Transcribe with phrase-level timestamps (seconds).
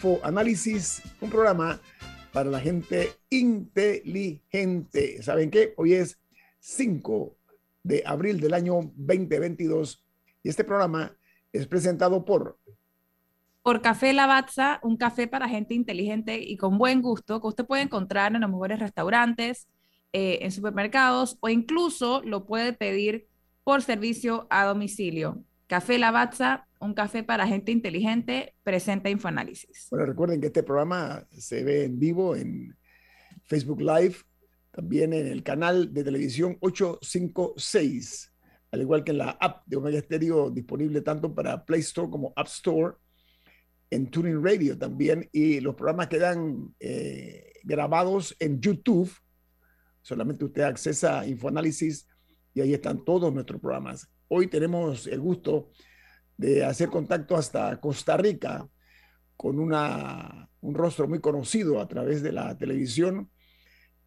[0.00, 1.78] Es Info Análisis, un programa
[2.32, 5.22] para la gente inteligente.
[5.22, 5.74] ¿Saben qué?
[5.76, 6.18] Hoy es
[6.60, 7.36] 5
[7.82, 10.02] de abril del año 2022
[10.42, 11.14] y este programa
[11.52, 12.58] es presentado por...
[13.62, 17.82] Por Café Lavazza, un café para gente inteligente y con buen gusto que usted puede
[17.82, 19.68] encontrar en los mejores restaurantes,
[20.14, 23.28] eh, en supermercados o incluso lo puede pedir
[23.64, 25.44] por servicio a domicilio.
[25.66, 29.88] Café Lavazza, un café para gente inteligente, presenta Infoanálisis.
[29.90, 32.76] Bueno, recuerden que este programa se ve en vivo en
[33.44, 34.16] Facebook Live,
[34.70, 38.32] también en el canal de televisión 856,
[38.72, 42.32] al igual que en la app de Omega Stereo, disponible tanto para Play Store como
[42.34, 42.96] App Store,
[43.90, 49.12] en Tuning Radio también, y los programas quedan eh, grabados en YouTube.
[50.00, 52.08] Solamente usted accesa Infoanálisis
[52.54, 54.08] y ahí están todos nuestros programas.
[54.28, 55.89] Hoy tenemos el gusto de
[56.64, 58.66] hacer contacto hasta Costa Rica
[59.36, 63.30] con una, un rostro muy conocido a través de la televisión,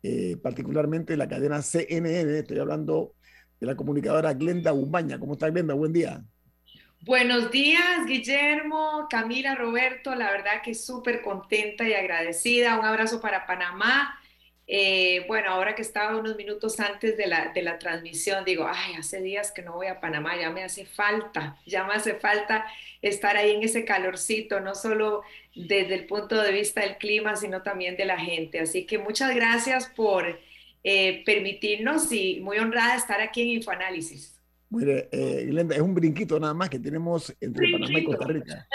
[0.04, 2.40] eh, particularmente la cadena CNN.
[2.40, 3.16] Estoy hablando
[3.60, 5.20] de la comunicadora Glenda Umaña.
[5.20, 5.74] ¿Cómo está Glenda?
[5.74, 6.24] Buen día.
[7.06, 10.16] Buenos días, Guillermo, Camila, Roberto.
[10.16, 12.80] La verdad que súper contenta y agradecida.
[12.80, 14.18] Un abrazo para Panamá
[14.66, 18.96] eh, bueno, ahora que estaba unos minutos antes de la, de la transmisión, digo, ay,
[18.98, 22.66] hace días que no voy a Panamá, ya me hace falta, ya me hace falta
[23.02, 27.62] estar ahí en ese calorcito, no solo desde el punto de vista del clima, sino
[27.62, 28.62] también de la gente.
[28.62, 30.40] Así que muchas gracias por
[30.84, 34.40] eh, permitirnos y muy honrada estar aquí en Infoanálisis.
[34.70, 38.68] Mire, eh, Glenda, es un brinquito nada más que tenemos entre Panamá y Costa Rica.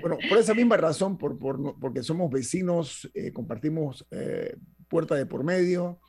[0.00, 4.56] Bueno, por esa misma razón, por, por porque somos vecinos, eh, compartimos eh,
[4.88, 6.00] puerta de por medio,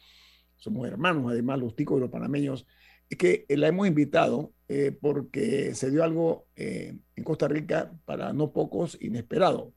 [0.57, 2.65] somos hermanos, además, los ticos y los panameños,
[3.09, 8.51] es que la hemos invitado eh, porque se dio algo en Costa Rica para no
[8.51, 9.73] pocos inesperado.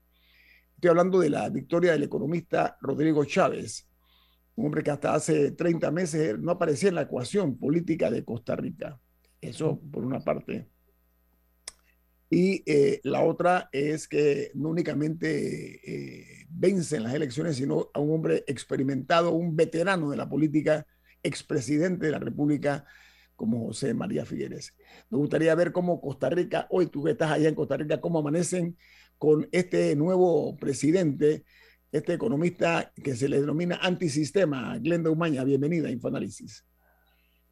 [0.74, 3.86] Estoy hablando de la victoria del economista Rodrigo Chávez,
[4.56, 8.56] un hombre que hasta hace 30 meses no aparecía en la ecuación política de Costa
[8.56, 8.98] Rica.
[9.40, 10.68] Eso por una parte.
[12.32, 17.98] Y eh, la otra es que no únicamente eh, vence en las elecciones, sino a
[17.98, 20.86] un hombre experimentado, un veterano de la política,
[21.24, 22.86] expresidente de la República,
[23.34, 24.76] como José María Figueres.
[25.08, 28.20] Me gustaría ver cómo Costa Rica, hoy tú que estás allá en Costa Rica, cómo
[28.20, 28.76] amanecen
[29.18, 31.44] con este nuevo presidente,
[31.90, 35.42] este economista que se le denomina antisistema, Glenda Umaña.
[35.42, 36.64] Bienvenida a Infoanálisis.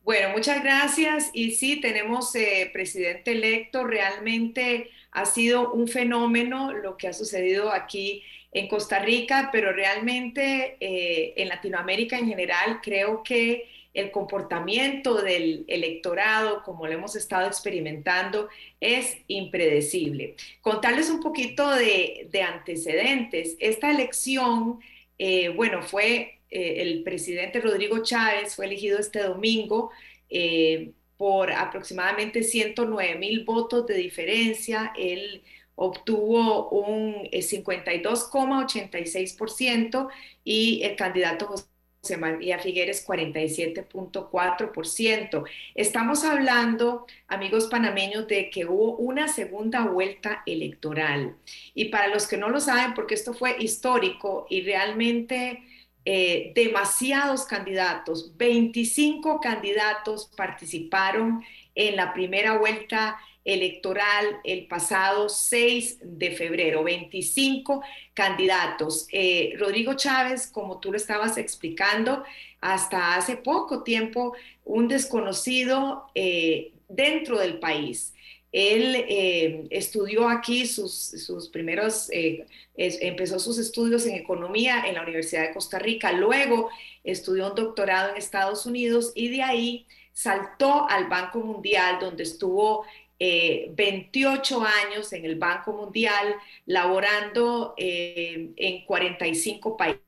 [0.08, 1.28] Bueno, muchas gracias.
[1.34, 3.84] Y sí, tenemos eh, presidente electo.
[3.84, 10.78] Realmente ha sido un fenómeno lo que ha sucedido aquí en Costa Rica, pero realmente
[10.80, 17.46] eh, en Latinoamérica en general creo que el comportamiento del electorado, como lo hemos estado
[17.46, 18.48] experimentando,
[18.80, 20.36] es impredecible.
[20.62, 23.56] Contarles un poquito de, antecedentes.
[23.60, 24.80] Esta elección,
[25.18, 29.90] eh, bueno, fue eh, el presidente Rodrigo Chávez fue elegido este domingo
[30.30, 34.92] eh, por aproximadamente 109 mil votos de diferencia.
[34.96, 35.42] Él
[35.74, 40.10] obtuvo un 52,86% eh,
[40.44, 41.68] y el candidato José
[42.16, 45.44] María Figueres 47.4%.
[45.74, 51.36] Estamos hablando, amigos panameños, de que hubo una segunda vuelta electoral.
[51.74, 55.62] Y para los que no lo saben, porque esto fue histórico y realmente
[56.04, 66.32] eh, demasiados candidatos, 25 candidatos participaron en la primera vuelta electoral el pasado 6 de
[66.32, 69.06] febrero, 25 candidatos.
[69.10, 72.24] Eh, Rodrigo Chávez, como tú lo estabas explicando,
[72.60, 74.34] hasta hace poco tiempo
[74.64, 78.14] un desconocido eh, dentro del país.
[78.52, 82.46] Él eh, estudió aquí sus, sus primeros, eh,
[82.76, 86.70] empezó sus estudios en economía en la Universidad de Costa Rica, luego
[87.04, 92.84] estudió un doctorado en Estados Unidos y de ahí saltó al Banco Mundial, donde estuvo
[93.20, 96.34] 28 eh, años en el Banco Mundial,
[96.64, 100.07] laborando en 45 países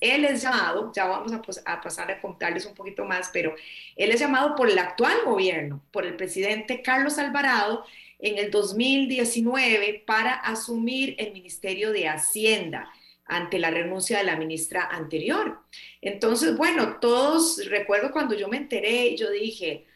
[0.00, 1.32] él es llamado, ya vamos
[1.64, 3.54] a, pasar a contarles un poquito más, pero
[3.96, 7.84] él es llamado por el actual gobierno, por el presidente Carlos Alvarado,
[8.18, 12.88] en el 2019 para asumir el Ministerio de Hacienda
[13.24, 15.58] ante la renuncia de la ministra anterior.
[16.00, 19.86] Entonces, bueno, todos, recuerdo cuando yo me enteré, yo dije,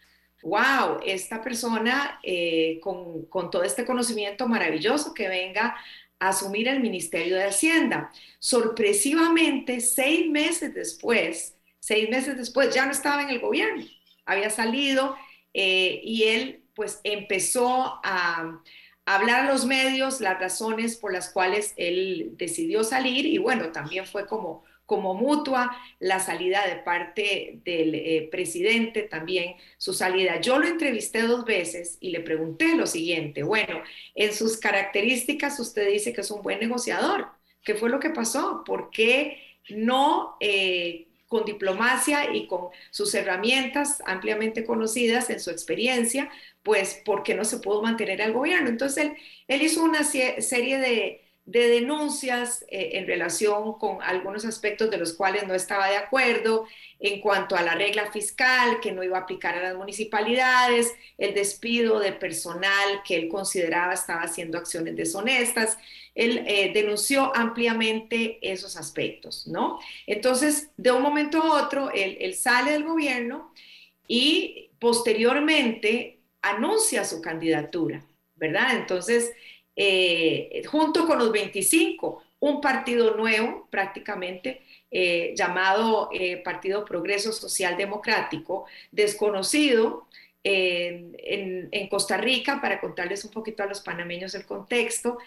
[0.43, 5.77] wow, esta persona eh, con, con todo este conocimiento maravilloso que venga
[6.19, 8.11] asumir el Ministerio de Hacienda.
[8.39, 13.85] Sorpresivamente, seis meses después, seis meses después, ya no estaba en el gobierno,
[14.25, 15.17] había salido
[15.55, 18.61] eh, y él pues empezó a,
[19.07, 24.05] hablar a los medios las razones por las cuales él decidió salir y bueno, también
[24.05, 30.41] fue como como mutua, la salida de parte del eh, presidente, también su salida.
[30.41, 33.83] Yo lo entrevisté dos veces y le pregunté lo siguiente, bueno,
[34.15, 37.29] en sus características usted dice que es un buen negociador.
[37.65, 38.63] ¿Qué fue lo que pasó?
[38.65, 46.31] ¿Por qué no eh, con diplomacia y con sus herramientas ampliamente conocidas en su experiencia,
[46.63, 48.69] pues por qué no se pudo mantener al gobierno?
[48.69, 49.17] Entonces él,
[49.49, 55.13] él hizo una serie de de denuncias eh, en relación con algunos aspectos de los
[55.13, 56.67] cuales no estaba de acuerdo
[56.99, 61.35] en cuanto a la regla fiscal que no iba a aplicar a las municipalidades, el
[61.35, 65.79] despido de personal que él consideraba estaba haciendo acciones deshonestas.
[66.17, 69.79] Él eh, denunció ampliamente esos aspectos, ¿no?
[70.07, 73.53] Entonces, de un momento a otro, él, él sale del gobierno
[74.09, 78.05] y posteriormente anuncia su candidatura,
[78.35, 78.77] ¿verdad?
[78.77, 79.33] Entonces,
[79.77, 87.77] eh, junto con los 25, un partido nuevo prácticamente eh, llamado eh, Partido Progreso Social
[87.77, 90.09] Democrático, desconocido
[90.43, 95.19] en, Costa Rica, para contarles un poquito a los panameños el contexto.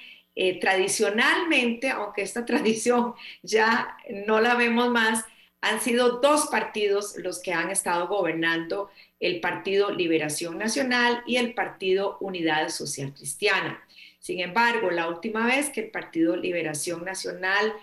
[0.61, 3.13] tradicionalmente, aunque esta tradición
[3.43, 5.25] ya no la vemos más,
[5.61, 11.53] han sido dos partidos los que han estado gobernando el Partido Liberación Nacional y el
[11.53, 13.83] Partido Unidad Social Cristiana.
[14.19, 17.73] Sin embargo, la última vez que el Partido Liberación Nacional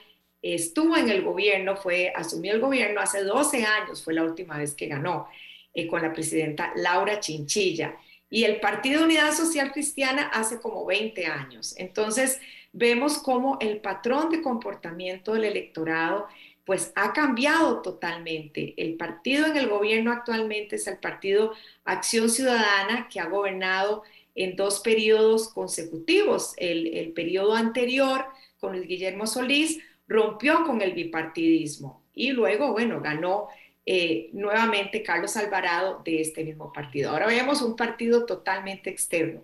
[0.43, 4.75] estuvo en el gobierno, fue, asumió el gobierno hace 12 años, fue la última vez
[4.75, 5.29] que ganó
[5.75, 7.97] eh, con la presidenta Laura Chinchilla.
[8.29, 11.75] Y el Partido Unidad Social Cristiana hace como 20 años.
[11.79, 12.41] Entonces,
[12.73, 16.27] vemos cómo el patrón de comportamiento del electorado
[16.67, 18.75] pues ha cambiado totalmente.
[18.77, 21.53] El partido en el gobierno actualmente es el Partido
[21.85, 24.03] Acción Ciudadana que ha gobernado
[24.37, 26.53] en dos periodos consecutivos.
[26.59, 28.27] El, periodo anterior
[28.61, 33.49] con el Guillermo Solís rompió con el bipartidismo y luego, bueno, ganó
[33.85, 37.11] eh, nuevamente Carlos Alvarado de este mismo partido.
[37.11, 39.43] Ahora vemos un partido totalmente externo.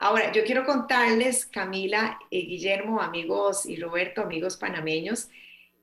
[0.00, 5.28] Ahora, yo quiero contarles, Camila, eh, Guillermo, amigos y Roberto, amigos panameños,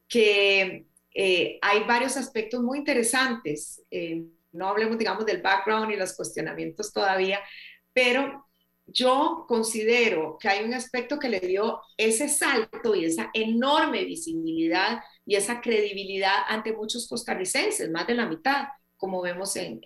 [0.08, 3.82] que eh, hay varios aspectos muy interesantes.
[4.52, 7.40] no hablemos, digamos, del background y los cuestionamientos todavía,
[7.96, 8.46] pero
[8.86, 15.00] yo considero que hay un aspecto que le dio ese salto y esa enorme visibilidad
[15.26, 18.66] y esa credibilidad ante muchos costarricenses, más de la mitad,
[18.98, 19.82] como vemos en,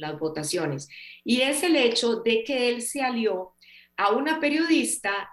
[0.00, 0.88] las votaciones.
[1.24, 3.54] Y es el hecho de que él se alió
[3.96, 5.30] a una periodista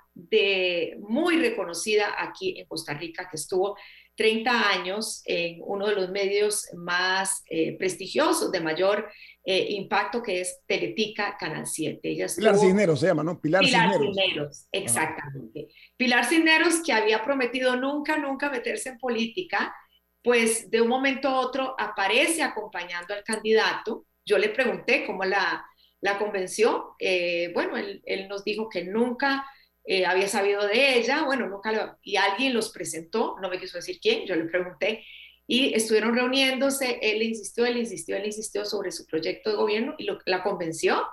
[0.99, 3.75] muy reconocida aquí en Costa Rica, que estuvo
[4.15, 9.09] 30 años en uno de los medios más eh, prestigiosos, de mayor
[9.43, 11.99] eh, impacto, que es Teletica Canal 7.
[12.01, 13.39] Pilar Cisneros se llama, ¿no?
[13.39, 14.67] Pilar, Cisneros.
[14.71, 15.67] exactamente.
[15.97, 19.75] Pilar Cisneros, que había prometido nunca, nunca meterse en política,
[20.23, 24.07] pues de un momento a otro aparece acompañando al candidato.
[24.25, 25.63] Yo le pregunté cómo la,
[26.01, 26.95] la convenció.
[26.99, 29.45] Eh, bueno, él, él, nos dijo que nunca
[29.85, 33.77] eh, había sabido de ella, bueno, nunca lo, y alguien los presentó, no me quiso
[33.77, 35.05] decir quién, yo le pregunté,
[35.47, 40.07] y estuvieron reuniéndose, él insistió, él insistió, él insistió sobre su proyecto de gobierno y
[40.25, 41.05] la convenció.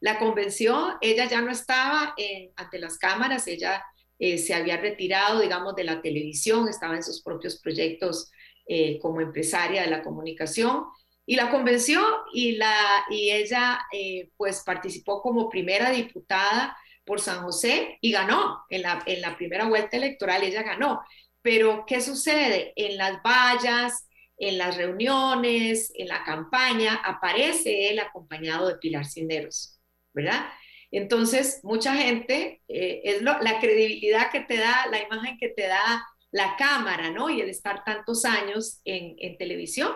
[0.00, 2.14] La convenció, ella ya no estaba
[2.56, 3.84] ante las cámaras, ella
[4.18, 8.30] eh, se había retirado, digamos, de la televisión, estaba en sus propios proyectos
[8.66, 10.84] eh, como empresaria de la comunicación
[11.24, 12.00] y la convenció
[12.32, 12.74] y, la,
[13.10, 16.76] y ella eh, pues participó como primera diputada
[17.08, 21.00] por San José y ganó en la, en la primera vuelta electoral, ella ganó.
[21.42, 22.74] Pero, ¿qué sucede?
[22.76, 29.80] En las vallas, en las reuniones, en la campaña, aparece él acompañado de Pilar Cinderos,
[30.12, 30.46] ¿verdad?
[30.90, 36.04] Entonces, mucha gente, eh, es la credibilidad que te da, la imagen que te da
[36.30, 37.30] la cámara, ¿no?
[37.30, 39.92] Y el estar tantos años en, televisión.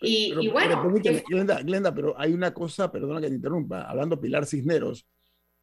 [0.00, 0.92] Y, bueno.
[1.28, 5.06] Glenda, Glenda, pero hay una cosa, perdona que te interrumpa, hablando Pilar Cisneros,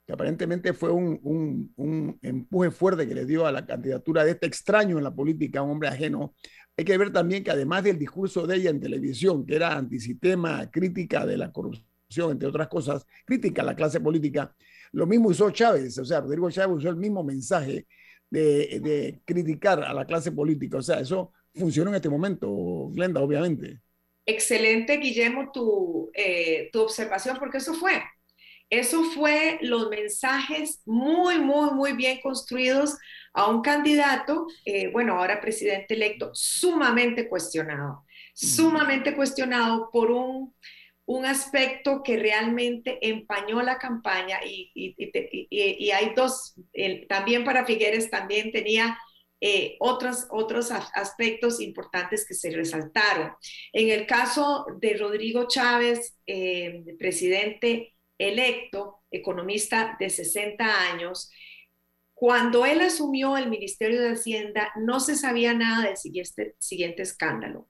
[0.05, 4.98] que aparentemente fue un, empuje fuerte que le dio a la candidatura de este extraño
[4.98, 6.36] en la política, un hombre ajeno.
[6.75, 10.69] Hay que ver también que además del discurso de ella en televisión, que era antisistema,
[10.69, 14.53] crítica de la corrupción, entre otras cosas, crítica a la clase política,
[14.91, 17.88] lo mismo usó Chávez, o sea, Rodrigo Chávez usó el mismo mensaje
[18.29, 23.22] de, de criticar a la clase política, o sea, eso funcionó en este momento, Glenda,
[23.22, 23.79] obviamente.
[24.25, 28.01] Excelente, Guillermo, tu, eh, tu observación, porque eso fue.
[28.74, 32.98] Eso fue los mensajes muy, muy, muy bien construidos
[33.32, 38.03] a un candidato, eh, bueno, ahora presidente electo, sumamente cuestionado,
[38.34, 40.56] sumamente cuestionado por un,
[41.06, 46.56] un aspecto que realmente empañó la campaña y, y, hay dos,
[47.08, 48.98] también para Figueres también tenía
[49.39, 53.34] eh, otros, otros aspectos importantes que se resaltaron.
[53.72, 57.93] En el caso de Rodrigo Chávez, eh, presidente
[58.30, 61.32] electo, economista de 60 años,
[62.13, 67.68] cuando él asumió el Ministerio de Hacienda, no se sabía nada del siguiente, siguiente escándalo.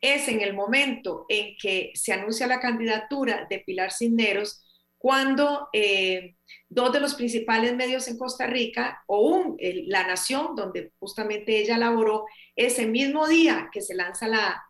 [0.00, 4.64] Es en el momento en que se anuncia la candidatura de Pilar Cisneros,
[4.96, 6.36] cuando eh,
[6.68, 11.76] dos de los principales medios en Costa Rica, o un, La Nación, donde justamente ella
[11.76, 12.24] laboró,
[12.56, 14.62] ese mismo día que se lanza la,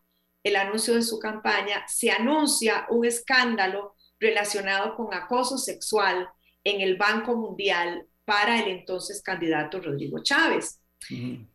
[0.42, 6.28] el anuncio de su campaña, se anuncia un escándalo relacionado con acoso sexual
[6.64, 10.80] en el Banco Mundial para el entonces candidato Rodrigo Chávez.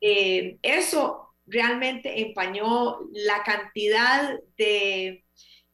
[0.01, 5.25] Eh, eso realmente empañó la cantidad de,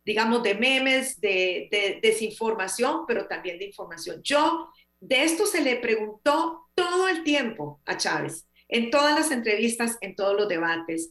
[0.06, 4.22] digamos, de memes, de, desinformación, pero también de información.
[4.24, 4.70] Yo,
[5.00, 10.16] de esto se le preguntó todo el tiempo a Chávez, en todas las entrevistas, en
[10.16, 11.10] todos los debates.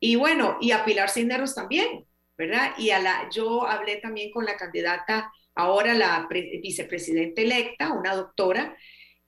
[0.00, 2.06] Y bueno, y a Pilar Cisneros también.
[2.78, 8.76] Y a la, yo hablé también con la candidata, ahora la vicepresidenta electa, una doctora,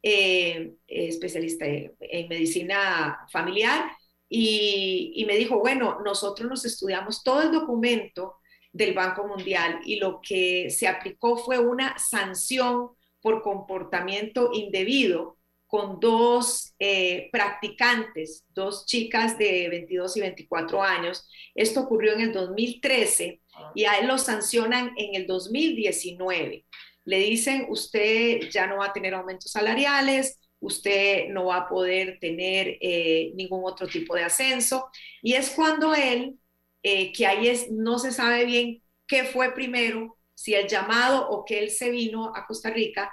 [0.02, 3.90] eh, especialista en, medicina familiar,
[4.28, 8.36] y, y, me dijo, bueno, nosotros nos estudiamos todo el documento
[8.72, 15.36] del Banco Mundial y lo que se aplicó fue una sanción por comportamiento indebido
[15.72, 21.26] con dos eh, practicantes, dos chicas de 22 y 24 años.
[21.54, 23.40] Esto ocurrió en el 2013
[23.74, 26.66] y a él lo sancionan en el 2019.
[27.06, 32.18] Le dicen, usted ya no va a tener aumentos salariales, usted no va a poder
[32.20, 34.90] tener eh, ningún otro tipo de ascenso.
[35.22, 36.34] Y es cuando él,
[36.82, 41.46] eh, que ahí es, no se sabe bien qué fue primero, si el llamado o
[41.46, 43.10] que él se vino a Costa Rica,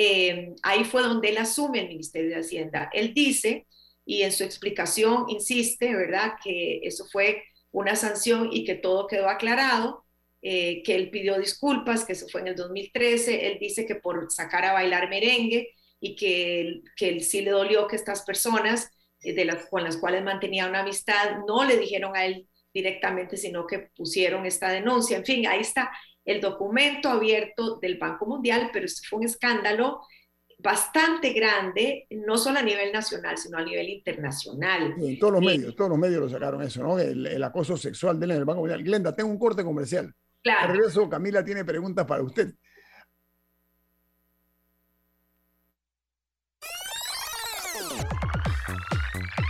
[0.00, 2.88] eh, ahí fue donde él asume el Ministerio de Hacienda.
[2.92, 3.66] Él dice,
[4.04, 9.28] y en su explicación insiste, ¿verdad?, que eso fue una sanción y que todo quedó
[9.28, 10.04] aclarado,
[10.40, 14.30] eh, que él pidió disculpas, que eso fue en el 2013, él dice que por
[14.30, 19.32] sacar a bailar merengue y que, que él sí le dolió que estas personas eh,
[19.32, 23.66] de las, con las cuales mantenía una amistad no le dijeron a él directamente, sino
[23.66, 25.16] que pusieron esta denuncia.
[25.16, 25.90] En fin, ahí está
[26.28, 30.02] el documento abierto del Banco Mundial, pero esto fue un escándalo
[30.58, 34.94] bastante grande, no solo a nivel nacional, sino a nivel internacional.
[35.00, 36.98] en todos los medios, todos los medios lo sacaron eso, ¿no?
[36.98, 38.82] El, acoso sexual de él en el Banco Mundial.
[38.82, 40.12] Glenda, tengo un corte comercial.
[40.42, 40.74] Claro.
[40.74, 42.52] regreso, Camila tiene preguntas para usted.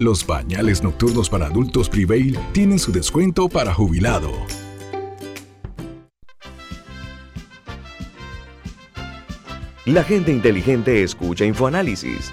[0.00, 4.32] Los pañales nocturnos para adultos Prevail tienen su descuento para jubilado.
[9.86, 12.32] La gente inteligente escucha InfoAnálisis.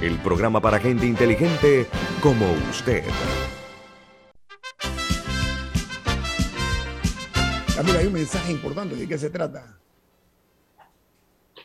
[0.00, 1.86] el programa para gente inteligente
[2.22, 3.04] como usted.
[7.76, 8.96] Camila, hay un mensaje importante.
[8.96, 9.78] ¿De qué se trata?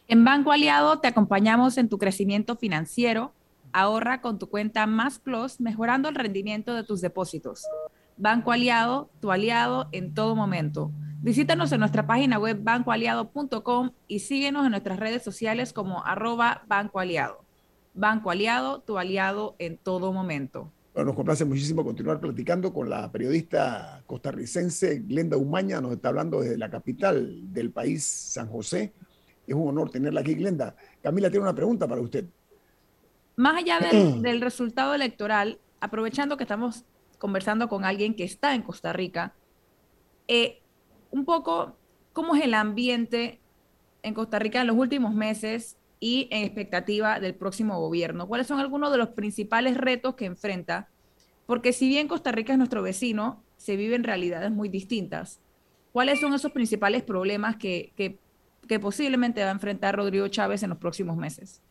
[0.07, 3.33] En Banco Aliado te acompañamos en tu crecimiento financiero.
[3.71, 7.65] Ahorra con tu cuenta Más Plus, mejorando el rendimiento de tus depósitos.
[8.17, 10.91] Banco Aliado, tu aliado en todo momento.
[11.21, 16.99] Visítanos en nuestra página web bancoaliado.com y síguenos en nuestras redes sociales como arroba Banco
[16.99, 17.44] Aliado.
[17.95, 20.71] Banco Aliado, tu aliado en todo momento.
[20.93, 26.41] Bueno, nos complace muchísimo continuar platicando con la periodista costarricense Glenda Umaña, nos está hablando
[26.41, 28.93] desde la capital del país, San José.
[29.47, 30.75] Es un honor tenerla aquí, Glenda.
[31.01, 32.25] Camila tiene una pregunta para usted.
[33.35, 36.85] Más allá del, del resultado electoral, aprovechando que estamos
[37.17, 39.33] conversando con alguien que está en Costa Rica,
[40.27, 40.61] eh,
[41.11, 41.77] un poco
[42.13, 43.39] cómo es el ambiente
[44.03, 48.27] en Costa Rica en los últimos meses y en expectativa del próximo gobierno.
[48.27, 50.87] ¿Cuáles son algunos de los principales retos que enfrenta?
[51.47, 55.39] Porque si bien Costa Rica es nuestro vecino, se viven realidades muy distintas.
[55.93, 58.19] ¿Cuáles son esos principales problemas que, que,
[58.67, 61.63] que posiblemente va a enfrentar Rodrigo Chávez en los próximos meses?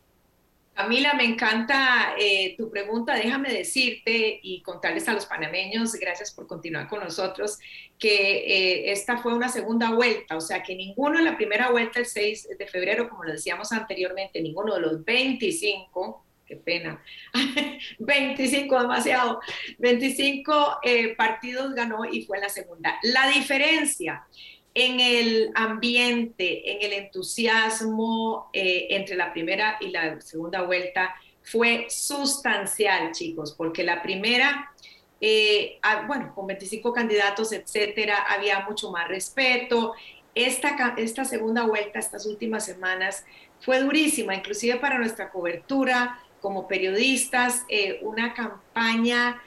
[0.75, 3.15] Camila, me encanta eh, tu pregunta.
[3.15, 7.59] Déjame decirte y contarles a los panameños, gracias por continuar con nosotros,
[7.97, 12.01] que eh, esta fue una segunda vuelta, o sea que ninguno en la primera vuelta
[12.01, 17.01] el 6 de febrero, como lo decíamos anteriormente, ninguno de los 25, qué pena,
[17.99, 19.39] 25 demasiado,
[19.79, 22.99] 25 eh, partidos ganó y fue la segunda.
[23.01, 24.27] La diferencia
[24.75, 31.87] en el ambiente, en el entusiasmo eh, entre la primera y la segunda vuelta fue
[31.89, 34.73] sustancial, chicos, porque la primera,
[35.21, 39.93] eh, bueno, con 25 candidatos, etcétera, había mucho más respeto.
[40.33, 43.25] Esta, esta segunda vuelta, estas últimas semanas,
[43.61, 49.41] fue durísima, inclusive para nuestra cobertura como periodistas, eh, una campaña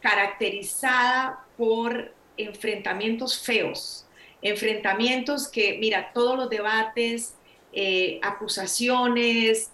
[0.00, 4.07] caracterizada por enfrentamientos feos,
[4.42, 7.34] enfrentamientos que, mira, todos los debates,
[7.72, 9.70] eh, acusaciones,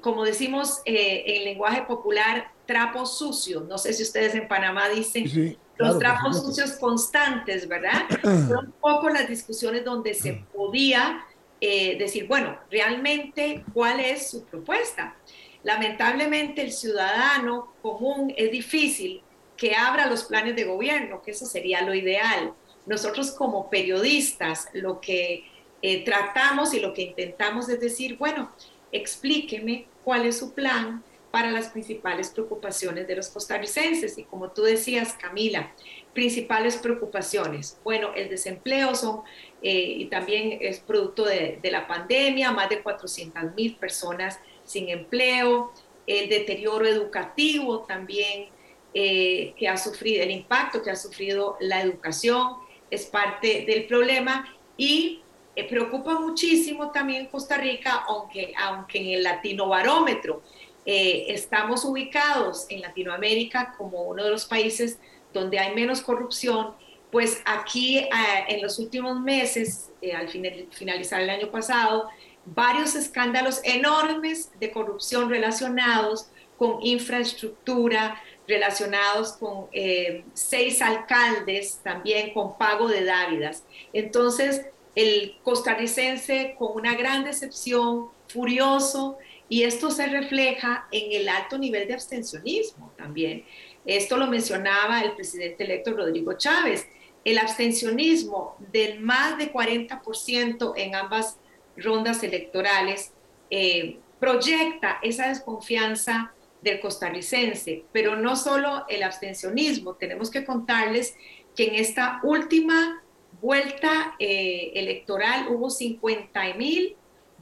[0.00, 3.64] como decimos eh, en lenguaje popular, trapos sucios.
[3.68, 8.04] No sé si ustedes en Panamá dicen los trapos sucios constantes, ¿verdad?
[8.22, 11.24] Son un poco las discusiones donde se podía
[11.60, 15.16] eh, decir, bueno, realmente, ¿cuál es su propuesta?
[15.62, 19.22] Lamentablemente, el ciudadano común es difícil
[19.56, 22.52] que abra los planes de gobierno, que eso sería lo ideal
[22.86, 25.44] nosotros como periodistas lo que
[25.82, 28.52] eh, tratamos y lo que intentamos es decir, bueno,
[28.92, 34.16] explíqueme cuál es su plan para las principales preocupaciones de los costarricenses.
[34.18, 35.72] Y como tú decías, Camila,
[36.12, 37.76] principales preocupaciones.
[37.82, 39.22] Bueno, el desempleo son,
[39.60, 45.72] eh, y también es producto de, la pandemia, más de 400 mil personas sin empleo,
[46.06, 48.46] el deterioro educativo también
[48.94, 52.58] eh, que ha sufrido, el impacto que ha sufrido la educación,
[52.94, 55.20] es parte del problema y
[55.56, 60.42] eh, preocupa muchísimo también Costa Rica, aunque, aunque en el latino barómetro
[60.86, 64.98] eh, estamos ubicados en Latinoamérica como uno de los países
[65.32, 66.74] donde hay menos corrupción,
[67.10, 68.08] pues aquí eh,
[68.48, 72.08] en los últimos meses, al finalizar el año pasado,
[72.44, 76.28] varios escándalos enormes de corrupción relacionados
[76.58, 83.64] con infraestructura, relacionados con eh, seis alcaldes también con pago de dávidas.
[83.92, 91.58] Entonces, el costarricense con una gran decepción, furioso, y esto se refleja en el alto
[91.58, 93.44] nivel de abstencionismo también.
[93.84, 96.86] Esto lo mencionaba el presidente electo Rodrigo Chávez.
[97.24, 101.38] El abstencionismo del más de 40% en ambas
[101.76, 103.12] rondas electorales
[103.50, 106.33] eh, proyecta esa desconfianza
[106.64, 111.14] del costarricense, pero no solo el abstencionismo, tenemos que contarles
[111.54, 113.02] que en esta última
[113.40, 116.96] vuelta eh, electoral hubo 50 mil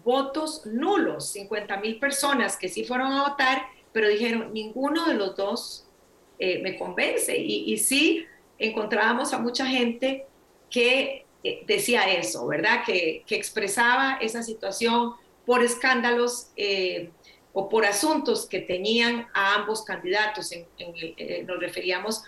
[0.05, 5.37] votos nulos, 50 mil personas que sí fueron a votar, pero dijeron, ninguno de los
[5.37, 5.87] dos
[6.41, 7.39] eh, me convence.
[7.39, 8.27] Y, y, sí,
[8.59, 10.27] encontrábamos a mucha gente
[10.69, 12.83] que eh, decía eso, ¿verdad?
[12.85, 15.13] Que, que, expresaba esa situación
[15.47, 16.49] por escándalos
[17.53, 20.53] o por asuntos que tenían a ambos candidatos.
[20.53, 20.67] En,
[21.47, 22.25] nos referíamos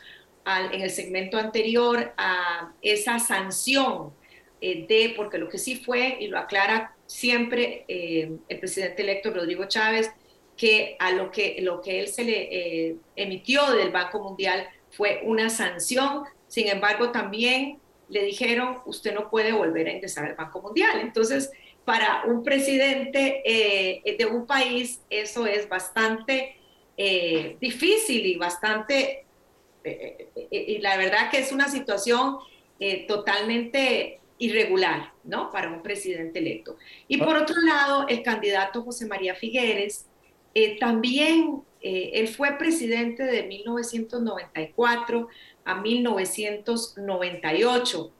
[0.46, 4.12] en el segmento anterior a esa sanción
[4.60, 9.30] eh, de, porque lo que sí fue, y lo aclara siempre eh, el presidente electo
[9.30, 10.10] Rodrigo Chávez,
[10.56, 15.20] que a lo que, lo que él se le eh, emitió del Banco Mundial fue
[15.24, 20.60] una sanción, sin embargo también le dijeron, usted no puede volver a ingresar al Banco
[20.60, 21.00] Mundial.
[21.00, 21.50] Entonces,
[21.84, 23.42] para un presidente
[24.04, 26.56] de un país, eso es bastante
[27.60, 29.24] difícil y bastante
[29.84, 32.38] eh, eh, eh, y la verdad que es una situación
[33.06, 35.50] totalmente irregular, ¿no?
[35.50, 36.76] Para un presidente electo.
[37.08, 40.04] Y por otro lado, el candidato José María Figueres,
[40.80, 45.28] también él fue presidente de 1994
[45.64, 48.12] a 1998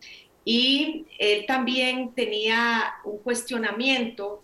[0.44, 4.42] y él también tenía un cuestionamiento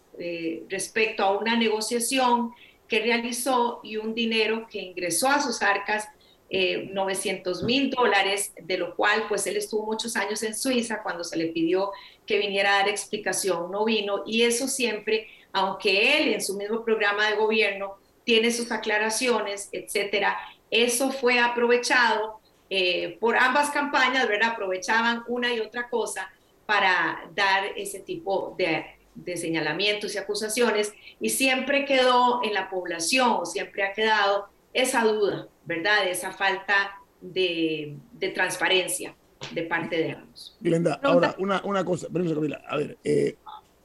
[0.68, 2.52] respecto a una negociación
[2.88, 6.08] que realizó y un dinero que ingresó a sus arcas
[6.50, 11.22] 900 eh, mil dólares, de lo cual pues él estuvo muchos años en Suiza cuando
[11.22, 11.92] se le pidió
[12.26, 16.84] que viniera a dar explicación, no vino, y eso siempre, aunque él en su mismo
[16.84, 20.36] programa de gobierno tiene sus aclaraciones, etcétera,
[20.70, 22.39] eso fue aprovechado
[22.70, 24.50] eh, por ambas campañas, ¿verdad?
[24.52, 26.30] Aprovechaban una y otra cosa
[26.66, 33.30] para dar ese tipo de, de señalamientos y acusaciones, y siempre quedó en la población,
[33.40, 36.08] o siempre ha quedado esa duda, ¿verdad?
[36.08, 37.96] Esa falta de,
[38.34, 39.14] transparencia
[39.52, 40.56] de parte de ambos.
[40.60, 43.36] Glenda, ahora una, una cosa, permiso Camila, a ver, eh,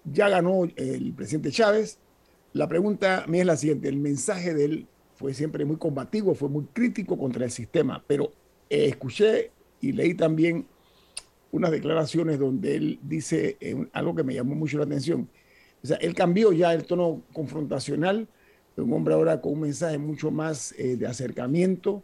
[0.04, 1.98] ya ganó el presidente Chávez,
[2.54, 6.50] la pregunta mía es la siguiente, el mensaje de él fue siempre muy combativo, fue
[6.50, 8.32] muy crítico contra el sistema, pero
[8.70, 9.52] eh, escuché
[9.82, 10.66] y leí también
[11.52, 15.30] unas declaraciones donde él dice eh, algo que me llamó mucho la atención.
[15.84, 18.28] O sea, él cambió ya el tono confrontacional
[18.82, 22.04] un hombre ahora con un mensaje mucho más eh, de acercamiento,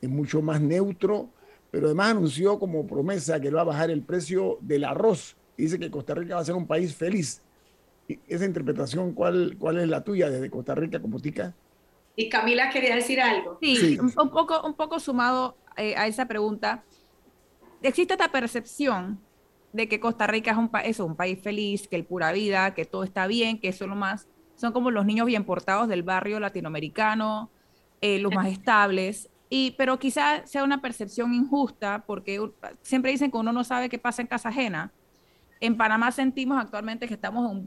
[0.00, 1.30] es mucho más neutro,
[1.70, 5.36] pero además anunció como promesa que va a bajar el precio del arroz.
[5.56, 7.42] Dice que Costa Rica va a ser un país feliz.
[8.28, 11.54] Esa interpretación, ¿cuál, cuál es la tuya desde Costa Rica como tica?
[12.14, 13.58] Y Camila quería decir algo.
[13.62, 16.84] Sí, Un, poco, un poco sumado eh, a esa pregunta.
[17.82, 19.20] Existe esta percepción
[19.72, 23.26] de que Costa Rica es un, país feliz, que el pura vida, que todo está
[23.26, 24.28] bien, que eso es lo más
[24.62, 27.50] son como los niños bien portados del barrio latinoamericano,
[28.00, 29.28] eh, los más estables.
[29.50, 32.40] Y, pero quizá sea una percepción injusta porque
[32.80, 34.92] siempre dicen que uno no sabe qué pasa en casa ajena.
[35.60, 37.58] En Panamá sentimos actualmente que estamos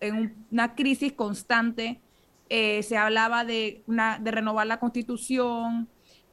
[0.00, 2.00] en, una crisis constante.
[2.48, 5.88] Eh, se hablaba de, una, de renovar la constitución.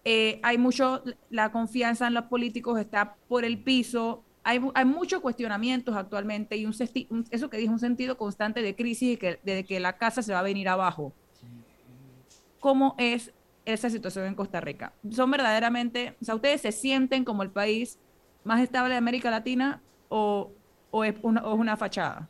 [0.06, 5.96] Eh, hay mucho, la confianza en los políticos está por el piso hay, muchos cuestionamientos
[5.96, 6.76] actualmente y un,
[7.32, 10.34] eso que dijo, un sentido constante de crisis y que, de que la casa se
[10.34, 11.14] va a venir abajo.
[12.60, 13.34] ¿Cómo es
[13.66, 14.94] esa situación en Costa Rica?
[15.10, 17.98] ¿Son verdaderamente, o sea, ustedes se sienten como el país
[18.44, 20.52] más estable de América Latina o,
[20.92, 22.30] o, es, una, o una fachada?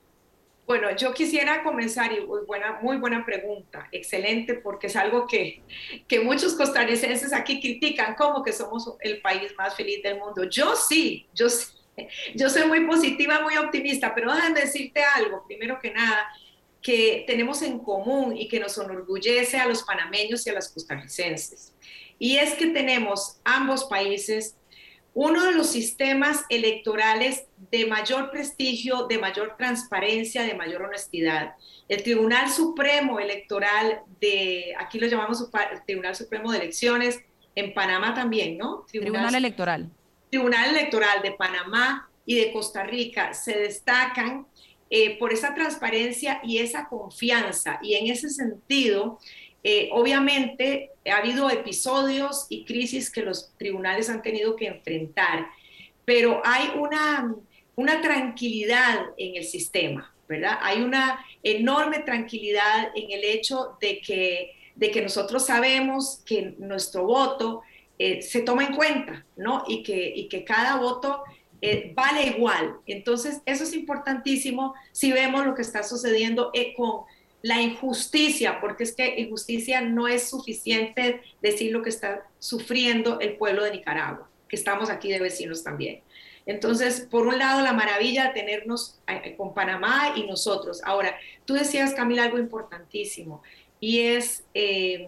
[0.66, 5.62] Bueno, yo quisiera comenzar, y muy buena, muy buena pregunta, excelente, porque es algo que,
[6.08, 10.46] que muchos costarricenses aquí critican, como que somos el país más feliz del mundo.
[10.50, 11.68] Yo sí, yo sí,
[12.34, 16.28] yo soy muy positiva, muy optimista, pero déjame decirte algo, primero que nada,
[16.82, 21.74] que tenemos en común y que nos enorgullece a los panameños y a los costarricenses.
[22.18, 24.56] Y es que tenemos ambos países
[25.16, 31.56] uno de los sistemas electorales de mayor prestigio, de mayor transparencia, de mayor honestidad.
[31.88, 35.50] El Tribunal Supremo Electoral de, aquí lo llamamos
[35.86, 37.22] Tribunal Supremo de Elecciones,
[37.56, 38.86] en Panamá también, ¿no?
[38.92, 39.90] Tribunal Electoral.
[40.30, 44.46] Tribunal Electoral de Panamá y de Costa Rica se destacan
[44.90, 47.80] eh, por esa transparencia y esa confianza.
[47.82, 49.20] Y en ese sentido,
[49.68, 55.48] eh, obviamente ha habido episodios y crisis que los tribunales han tenido que enfrentar,
[56.06, 57.34] pero hay una,
[57.76, 60.60] una tranquilidad en el sistema, ¿verdad?
[60.62, 67.08] Hay una enorme tranquilidad en el hecho de que, de que nosotros sabemos que nuestro
[67.08, 67.64] voto
[67.98, 69.64] eh, se toma en cuenta, ¿no?
[69.68, 71.24] Y que, y que cada voto
[71.60, 72.76] eh, vale igual.
[72.86, 77.06] Entonces, eso es importantísimo si vemos lo que está sucediendo eh, con
[77.46, 83.38] la injusticia, porque es que injusticia no es suficiente decir lo que está sufriendo el
[83.38, 84.28] pueblo de Nicaragua.
[84.50, 86.02] que estamos aquí de vecinos también.
[86.48, 90.82] Entonces, por un lado, la maravilla de tenernos eh, con Panamá y nosotros.
[90.84, 93.44] Ahora, tú decías, Camila, algo importantísimo,
[93.80, 95.08] y es eh,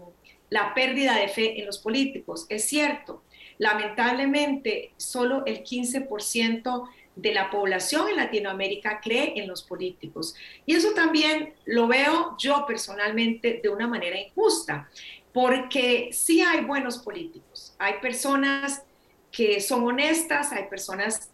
[0.52, 2.46] la pérdida de fe en los políticos.
[2.50, 3.24] Es cierto,
[3.58, 6.88] lamentablemente, solo el 15%
[7.18, 10.36] de la población en Latinoamérica cree en los políticos.
[10.66, 14.90] Y eso también lo veo yo personalmente de una manera injusta,
[15.34, 18.84] porque sí hay buenos políticos, hay personas
[19.32, 21.32] que son honestas, hay personas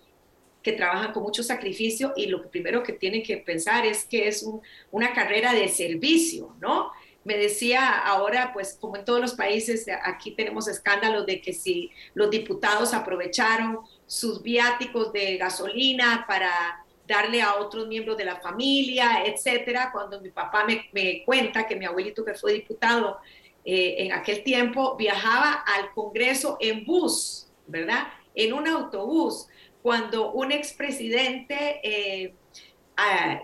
[0.62, 4.48] que trabajan con mucho sacrificio y lo primero que tienen que pensar es que es
[4.91, 6.91] una carrera de servicio, ¿no?
[7.26, 11.91] Me decía ahora, pues como en todos los países, aquí tenemos escándalos de que si
[12.13, 13.80] los diputados aprovecharon
[14.13, 19.89] sus viáticos de gasolina para darle a otros miembros de la familia, etcétera.
[19.91, 23.17] Cuando mi papá me, cuenta que mi abuelito que fue diputado
[23.65, 28.08] eh, en aquel tiempo viajaba al Congreso en bus, ¿verdad?
[28.36, 29.47] En un autobús,
[29.82, 32.34] cuando un expresidente eh,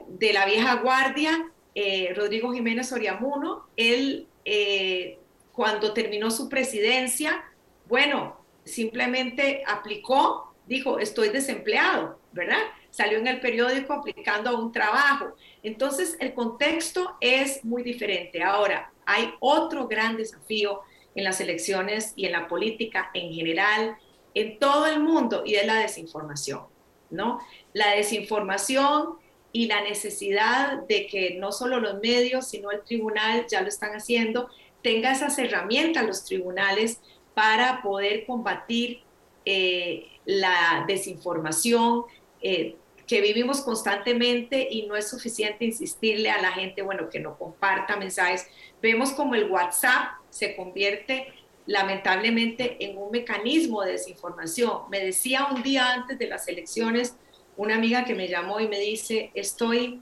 [0.08, 5.20] de la vieja guardia, eh, Rodrigo Jiménez Oriamuno, él eh,
[5.52, 7.44] cuando terminó su presidencia,
[7.88, 12.62] bueno, simplemente aplicó, dijo, estoy desempleado, ¿verdad?
[12.92, 15.36] Salió en el periódico aplicando a un trabajo.
[15.64, 18.44] Entonces, el contexto es muy diferente.
[18.44, 20.82] Ahora, hay otro gran desafío
[21.16, 23.98] en las elecciones y en la política en general
[24.36, 26.62] en todo el mundo y es la desinformación,
[27.10, 27.40] ¿no?
[27.74, 29.16] La desinformación
[29.52, 33.94] y la necesidad de que no solo los medios, sino el tribunal, ya lo están
[33.94, 34.50] haciendo,
[34.84, 37.02] tenga esas herramientas los tribunales
[37.34, 39.02] para poder combatir
[39.46, 42.04] eh, la desinformación
[42.40, 42.76] eh,
[43.08, 47.98] que vivimos constantemente y no es suficiente insistirle a la gente, bueno, que no comparta
[47.98, 48.46] mensajes.
[48.80, 51.34] Vemos como el WhatsApp se convierte
[51.66, 54.84] lamentablemente en un mecanismo de desinformación.
[54.92, 57.16] Me decía un día antes de las elecciones
[57.58, 60.00] una amiga que me llamó y me dice, estoy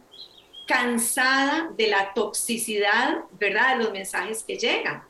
[0.67, 5.03] cansada de la toxicidad, ¿verdad?, de los mensajes que llegan.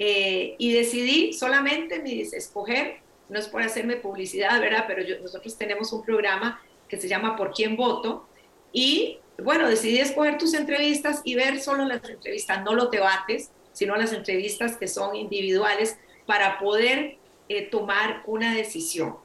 [0.00, 5.92] Eh, y decidí solamente, me escoger, no es por hacerme publicidad, ¿verdad?, pero nosotros tenemos
[5.92, 8.28] un programa que se llama Por quién voto.
[8.72, 13.96] Y bueno, decidí escoger tus entrevistas y ver solo las entrevistas, no los debates, sino
[13.96, 19.16] las entrevistas que son individuales para poder eh, tomar una decisión.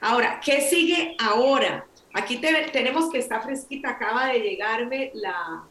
[0.00, 1.86] Ahora, ¿qué sigue ahora?
[2.12, 5.64] Aquí tenemos que está fresquita, acaba de llegarme la,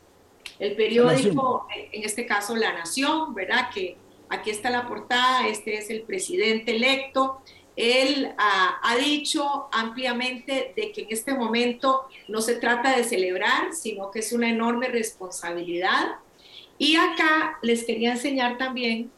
[0.60, 3.70] el periódico, en este caso La Nación, ¿verdad?
[3.74, 3.96] Que
[4.30, 7.42] aquí está la portada, este es el presidente electo.
[7.76, 13.74] Él ah, ha dicho ampliamente de que en este momento no se trata de celebrar,
[13.74, 16.18] sino que es una enorme responsabilidad
[16.78, 19.12] y acá les quería enseñar también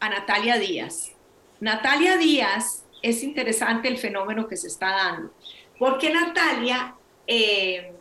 [0.00, 1.12] a Natalia Díaz.
[1.60, 5.32] Natalia Díaz es interesante el fenómeno que se está dando,
[5.78, 6.94] porque Natalia,
[7.26, 7.92] eh,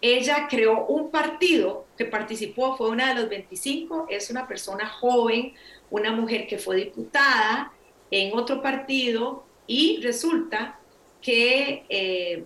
[0.00, 5.54] ella creó un partido que participó, fue una de los 25, es una persona joven,
[5.90, 7.72] una mujer que fue diputada
[8.10, 10.78] en otro partido y resulta
[11.20, 12.44] que eh,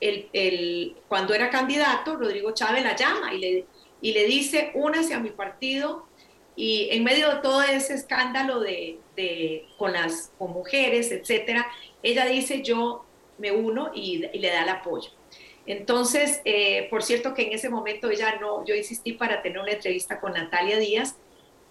[0.00, 3.66] el, cuando era candidato, Rodrigo Chávez la llama y le,
[4.00, 6.06] y le dice, únase a mi partido.
[6.56, 8.98] Y en medio de todo ese escándalo de,
[9.76, 11.66] con las con mujeres, etcétera,
[12.02, 13.04] ella dice, yo
[13.38, 15.10] me uno y, le da el apoyo.
[15.66, 19.72] Entonces, eh, por cierto que en ese momento ella no, yo insistí para tener una
[19.72, 21.16] entrevista con Natalia Díaz,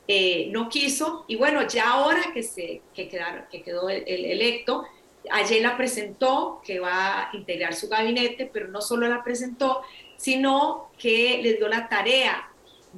[0.08, 4.26] eh, no quiso, y bueno, ya ahora que, se, que, quedaron, que quedó el, el,
[4.26, 4.86] electo,
[5.32, 9.82] ayer la presentó, que va a integrar su gabinete, pero no solo la presentó,
[10.18, 12.50] sino que le dio la tarea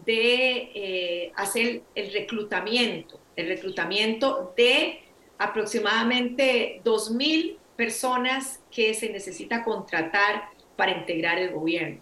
[0.03, 5.01] de eh, hacer el reclutamiento, el reclutamiento de
[5.37, 12.01] aproximadamente 2.000 personas que se necesita contratar para integrar el gobierno.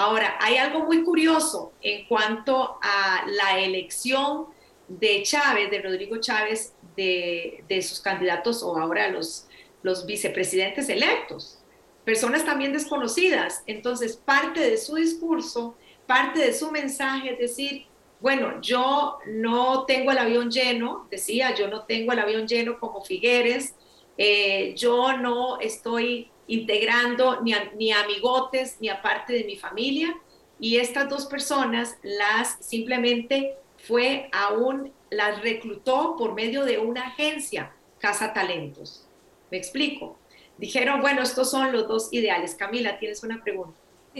[0.00, 4.46] Ahora, hay algo muy curioso en cuanto a la elección
[4.88, 9.46] de Chávez, de Rodrigo Chávez, de, sus candidatos o ahora los,
[9.82, 11.58] los vicepresidentes electos
[12.02, 13.62] personas también desconocidas.
[13.66, 17.86] Entonces, parte de su discurso, parte de su mensaje es decir,
[18.20, 23.04] bueno, yo no tengo el avión lleno, decía, yo no tengo el avión lleno como
[23.04, 23.74] Figueres,
[24.16, 30.14] eh, yo no estoy integrando ni, a, ni amigotes ni a parte de mi familia.
[30.58, 37.72] Y estas dos personas las simplemente fue aún, las reclutó por medio de una agencia,
[37.98, 39.06] Casa Talentos.
[39.50, 40.20] ¿Me explico?
[40.60, 42.54] dijeron, bueno, estos son los dos ideales.
[42.54, 43.76] Camila, tienes una pregunta.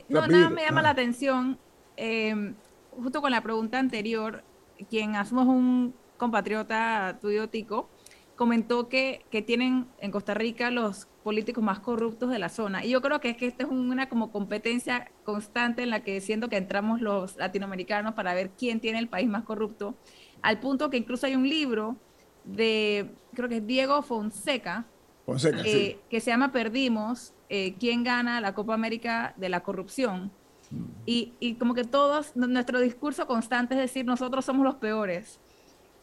[0.08, 1.58] No, nada me llama la atención,
[1.96, 2.54] eh,
[2.92, 4.42] justo con la pregunta anterior,
[4.88, 7.88] quien asumo un compatriota tuyo, Tico,
[8.36, 12.84] comentó que, que tienen en Costa Rica los políticos más corruptos de la zona.
[12.84, 16.20] Y yo creo que es que esta es una como competencia constante en la que
[16.20, 19.94] siento que entramos los latinoamericanos para ver quién tiene el país más corrupto,
[20.42, 21.96] al punto que incluso hay un libro
[22.44, 24.86] de, creo que es Diego Fonseca,
[25.64, 30.32] eh, que se llama Perdimos, eh, quién gana la Copa América de la corrupción.
[30.70, 30.84] Mm.
[31.06, 35.38] Y, y, como que todos, nuestro discurso constante es decir, nosotros somos los peores.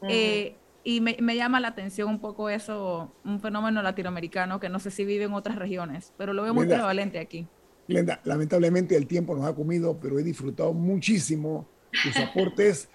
[0.08, 0.56] eh,
[0.88, 4.90] y me, me, llama la atención un poco eso, un fenómeno latinoamericano que no sé
[4.90, 7.46] si vive en otras regiones, pero lo veo muy prevalente aquí.
[7.90, 12.90] Glenda, lamentablemente el tiempo nos ha comido, pero he disfrutado muchísimo tus aportes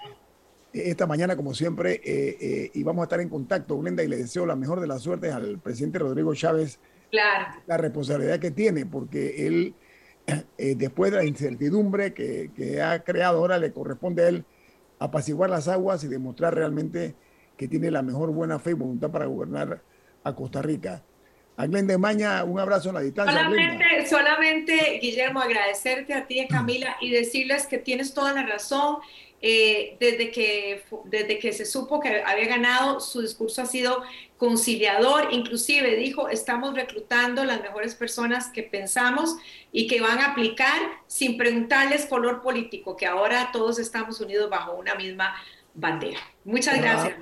[0.73, 4.17] esta mañana, como siempre, eh, eh, y vamos a estar en contacto, Glenda, y le
[4.17, 6.81] deseo la mejor de las suertes al presidente Rodrigo Chávez.
[7.11, 7.61] Claro.
[7.67, 9.75] La responsabilidad que tiene, porque él,
[10.57, 14.47] eh, después de la incertidumbre que, que ha creado, ahora le corresponde a él
[14.99, 17.17] apaciguar las aguas y demostrar realmente
[17.57, 19.83] que tiene la mejor buena fe y voluntad para gobernar
[20.25, 21.03] a Costa Rica.
[21.57, 23.35] A Glenda Maña, un abrazo a la distancia.
[23.35, 28.97] Solamente, solamente, Guillermo, agradecerte a ti Camila y decirles que tienes toda la razón.
[29.45, 34.05] Eh, desde, que, desde que se supo que había ganado, su discurso ha sido
[34.37, 39.35] conciliador, inclusive dijo, estamos reclutando las mejores personas que pensamos
[39.73, 44.75] y que van a aplicar sin preguntarles color político, que ahora todos estamos unidos bajo
[44.75, 45.35] una misma
[45.75, 46.21] bandera.
[46.45, 47.17] Muchas gracias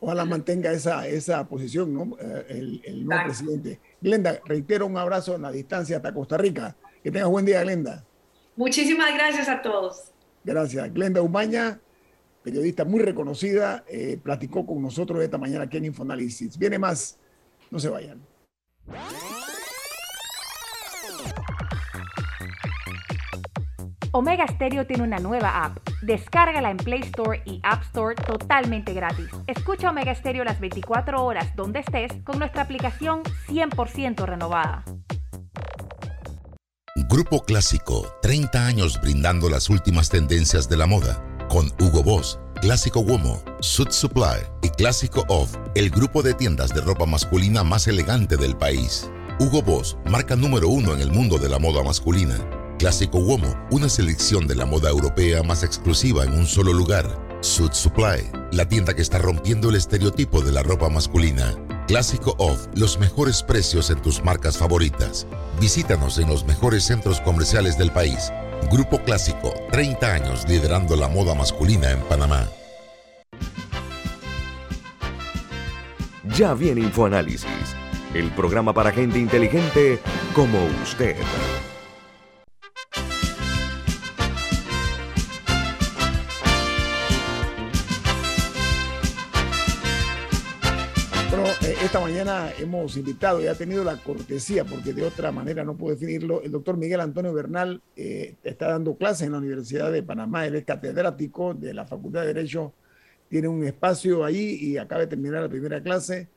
[0.00, 2.16] ojalá mantenga esa, esa posición, ¿no?
[2.20, 3.80] Eh, el, el nuevo presidente.
[4.00, 6.76] Glenda, reitero un abrazo en la distancia hasta Costa Rica.
[7.02, 8.04] Que tengas buen día, Glenda.
[8.56, 10.12] Muchísimas gracias a todos.
[10.44, 10.92] Gracias.
[10.92, 11.80] Glenda Umaña,
[12.42, 16.58] periodista muy reconocida, eh, platicó con nosotros esta mañana aquí en Infoanálisis.
[16.58, 17.18] Viene más,
[17.70, 18.20] no se vayan.
[24.12, 25.78] Omega Stereo tiene una nueva app.
[26.02, 29.28] Descárgala en Play Store y App Store totalmente gratis.
[29.46, 34.84] Escucha Omega Stereo las 24 horas donde estés con nuestra aplicación 100% renovada.
[37.08, 41.22] Grupo Clásico, 30 años brindando las últimas tendencias de la moda.
[41.48, 46.80] Con Hugo Boss, Clásico Womo, Suit Supply y Clásico Off, el grupo de tiendas de
[46.80, 49.10] ropa masculina más elegante del país.
[49.38, 52.36] Hugo Boss, marca número uno en el mundo de la moda masculina
[52.80, 57.04] Clásico Uomo, una selección de la moda europea más exclusiva en un solo lugar.
[57.42, 61.54] Suit Supply, la tienda que está rompiendo el estereotipo de la ropa masculina.
[61.86, 65.26] Clásico Off, los mejores precios en tus marcas favoritas.
[65.60, 68.32] Visítanos en los mejores centros comerciales del país.
[68.72, 72.48] Grupo Clásico, 30 años liderando la moda masculina en Panamá.
[76.34, 77.76] Ya viene InfoAnálisis,
[78.14, 80.00] el programa para gente inteligente
[80.34, 81.16] como usted.
[92.50, 96.42] Mañana hemos invitado y ha tenido la cortesía, porque de otra manera no puedo definirlo,
[96.42, 100.56] el doctor Miguel Antonio Bernal eh, está dando clases en la Universidad de Panamá, él
[100.56, 102.72] es catedrático de la Facultad de Derecho,
[103.28, 106.28] tiene un espacio ahí y acaba de terminar la primera clase.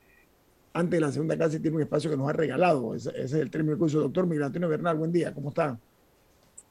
[0.73, 3.49] Antes de la segunda clase tiene un espacio que nos ha regalado, ese, es el
[3.49, 3.99] término de curso.
[3.99, 5.80] Doctor Miguel Antonio Bernal, buen día, ¿cómo está?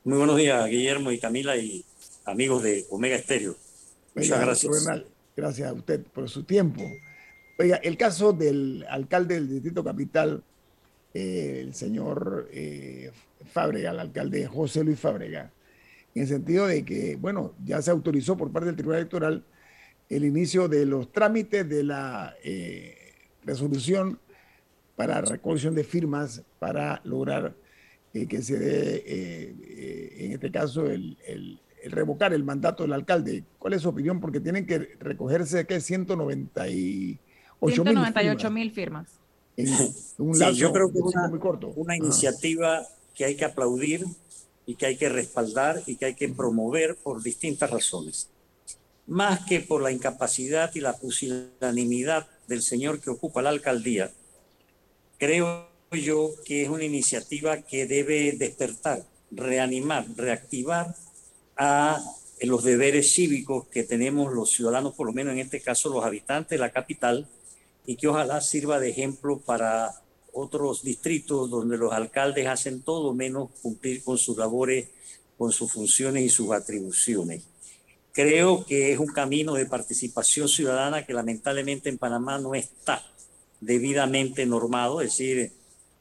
[0.05, 1.85] Muy buenos días, Guillermo y Camila y
[2.25, 3.57] amigos de Omega Estéreo.
[4.15, 4.73] Muchas gracias.
[4.73, 6.83] Bernal, gracias a usted por su tiempo.
[7.59, 10.43] Oiga, el caso del alcalde del Distrito Capital,
[11.13, 13.11] eh, el señor eh,
[13.45, 15.53] Fábrega, el alcalde José Luis Fábrega,
[16.15, 19.45] en el sentido de que, bueno, ya se autorizó por parte del Tribunal Electoral
[20.09, 22.97] el inicio de los trámites de la eh,
[23.45, 24.19] resolución
[24.97, 27.55] para recolección de firmas para lograr
[28.13, 29.55] que se dé,
[30.19, 31.17] en este caso, el,
[31.87, 33.45] revocar el mandato del alcalde.
[33.59, 34.21] ¿Cuál es su opinión?
[34.21, 37.19] Porque tienen que recogerse que 190 y
[37.69, 39.09] 198 mil firmas.
[40.19, 41.73] Un sí, yo creo que es una, muy corto.
[41.77, 44.05] una iniciativa que hay que aplaudir
[44.67, 48.29] y que hay que respaldar y que hay que promover por distintas razones.
[49.07, 54.11] Más que por la incapacidad y la pusilanimidad del señor que ocupa la alcaldía,
[55.19, 60.95] creo yo que es una iniciativa que debe despertar, reanimar, reactivar
[61.57, 62.01] a
[62.41, 66.51] los deberes cívicos que tenemos los ciudadanos, por lo menos en este caso los habitantes
[66.51, 67.29] de la capital,
[67.87, 70.03] y que ojalá sirva de ejemplo para
[70.33, 74.89] otros distritos donde los alcaldes hacen todo menos cumplir con sus labores,
[75.37, 77.45] con sus funciones y sus atribuciones.
[78.13, 83.03] Creo que es un camino de participación ciudadana que lamentablemente en Panamá no está
[83.61, 85.53] debidamente normado, es decir,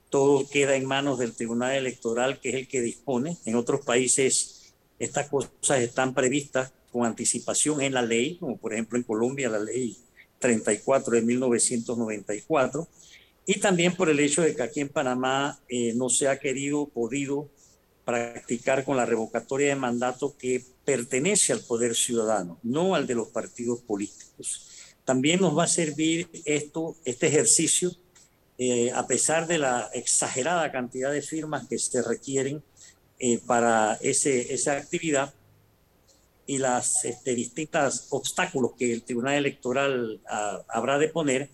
[0.09, 3.37] todo queda en manos del Tribunal Electoral, que es el que dispone.
[3.45, 8.97] En otros países estas cosas están previstas con anticipación en la ley, como por ejemplo
[8.97, 9.97] en Colombia la ley
[10.41, 12.87] 34 de 1994
[13.45, 16.87] y también por el hecho de que aquí en Panamá eh, no se ha querido,
[16.87, 17.49] podido
[18.03, 23.29] practicar con la revocatoria de mandato que pertenece al poder ciudadano, no al de los
[23.29, 24.67] partidos políticos.
[25.05, 27.91] También nos va a servir esto, este ejercicio,
[28.57, 32.63] eh, a pesar de la exagerada cantidad de firmas que se requieren
[33.19, 35.33] eh, para ese, esa actividad
[36.51, 41.49] y las este, distintos obstáculos que el Tribunal Electoral ah, habrá de poner,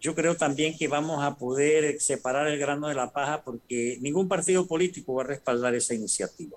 [0.00, 4.26] yo creo también que vamos a poder separar el grano de la paja porque ningún
[4.26, 6.56] partido político va a respaldar esa iniciativa.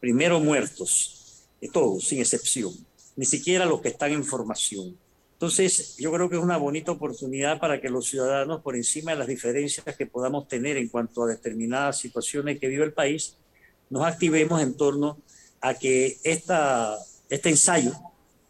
[0.00, 2.74] Primero muertos, de todos, sin excepción,
[3.16, 4.94] ni siquiera los que están en formación.
[5.32, 9.18] Entonces, yo creo que es una bonita oportunidad para que los ciudadanos, por encima de
[9.18, 13.38] las diferencias que podamos tener en cuanto a determinadas situaciones que vive el país,
[13.88, 15.16] nos activemos en torno
[15.60, 16.96] a que esta,
[17.28, 17.92] este ensayo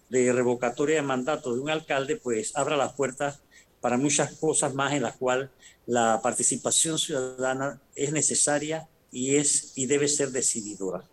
[0.09, 3.43] de revocatoria de mandato de un alcalde, pues abra las puertas
[3.81, 5.51] para muchas cosas más en las cuales
[5.87, 11.05] la participación ciudadana es necesaria y, es, y debe ser decididora.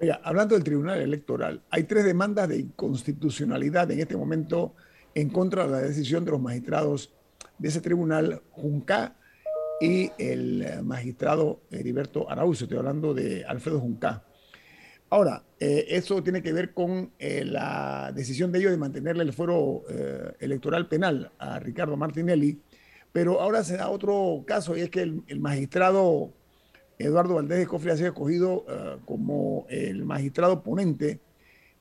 [0.00, 4.74] Oiga, hablando del Tribunal Electoral, hay tres demandas de inconstitucionalidad en este momento
[5.14, 7.12] en contra de la decisión de los magistrados
[7.58, 9.16] de ese tribunal, Junca
[9.80, 12.64] y el magistrado Heriberto Araújo.
[12.64, 14.25] Estoy hablando de Alfredo Junca.
[15.08, 19.32] Ahora, eh, eso tiene que ver con eh, la decisión de ellos de mantenerle el
[19.32, 22.60] fuero eh, electoral penal a Ricardo Martinelli,
[23.12, 26.32] pero ahora se da otro caso y es que el, magistrado
[26.98, 28.66] Eduardo Valdés de Cofre ha sido escogido
[29.04, 31.20] como el magistrado ponente,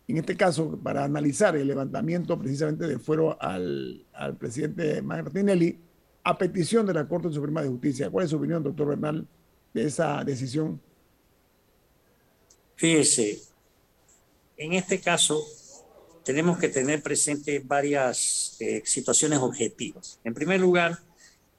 [0.07, 5.79] en este caso, para analizar el levantamiento precisamente del fuero al, al presidente Martinelli
[6.23, 8.09] a petición de la Corte Suprema de Justicia.
[8.09, 9.27] ¿Cuál es su opinión, doctor Bernal,
[9.73, 10.79] de esa decisión?
[12.75, 13.41] Fíjese,
[14.57, 15.45] en este caso
[16.25, 20.19] tenemos que tener presente varias eh, situaciones objetivas.
[20.25, 20.99] En primer lugar,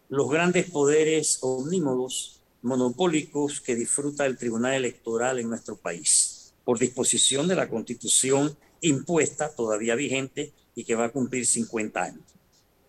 [0.09, 7.49] los grandes poderes omnímodos, monopólicos que disfruta el Tribunal Electoral en nuestro país, por disposición
[7.49, 12.25] de la Constitución impuesta, todavía vigente, y que va a cumplir 50 años.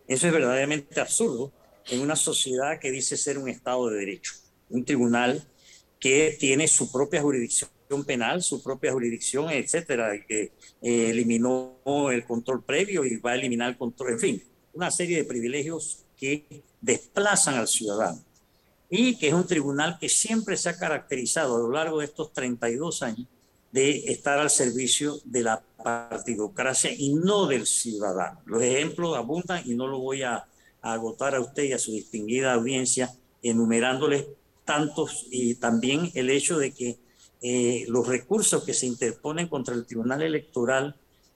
[0.07, 1.53] Eso es verdaderamente absurdo
[1.87, 4.33] en una sociedad que dice ser un Estado de Derecho,
[4.69, 5.47] un tribunal
[5.99, 11.77] que tiene su propia jurisdicción penal, su propia jurisdicción, etcétera, que eh, eliminó
[12.11, 16.05] el control previo y va a eliminar el control, en fin, una serie de privilegios
[16.15, 18.21] que desplazan al ciudadano.
[18.89, 22.31] Y que es un tribunal que siempre se ha caracterizado a lo largo de estos
[22.31, 23.27] 32 años
[23.71, 28.39] de estar al servicio de la partidocracia y no del ciudadano.
[28.45, 30.45] Los ejemplos abundan y no lo voy a,
[30.81, 33.11] a agotar a usted y a su distinguida audiencia
[33.43, 34.25] enumerándoles
[34.63, 36.97] tantos y también el hecho de que
[37.41, 40.95] eh, los recursos que se interponen contra el Tribunal Electoral,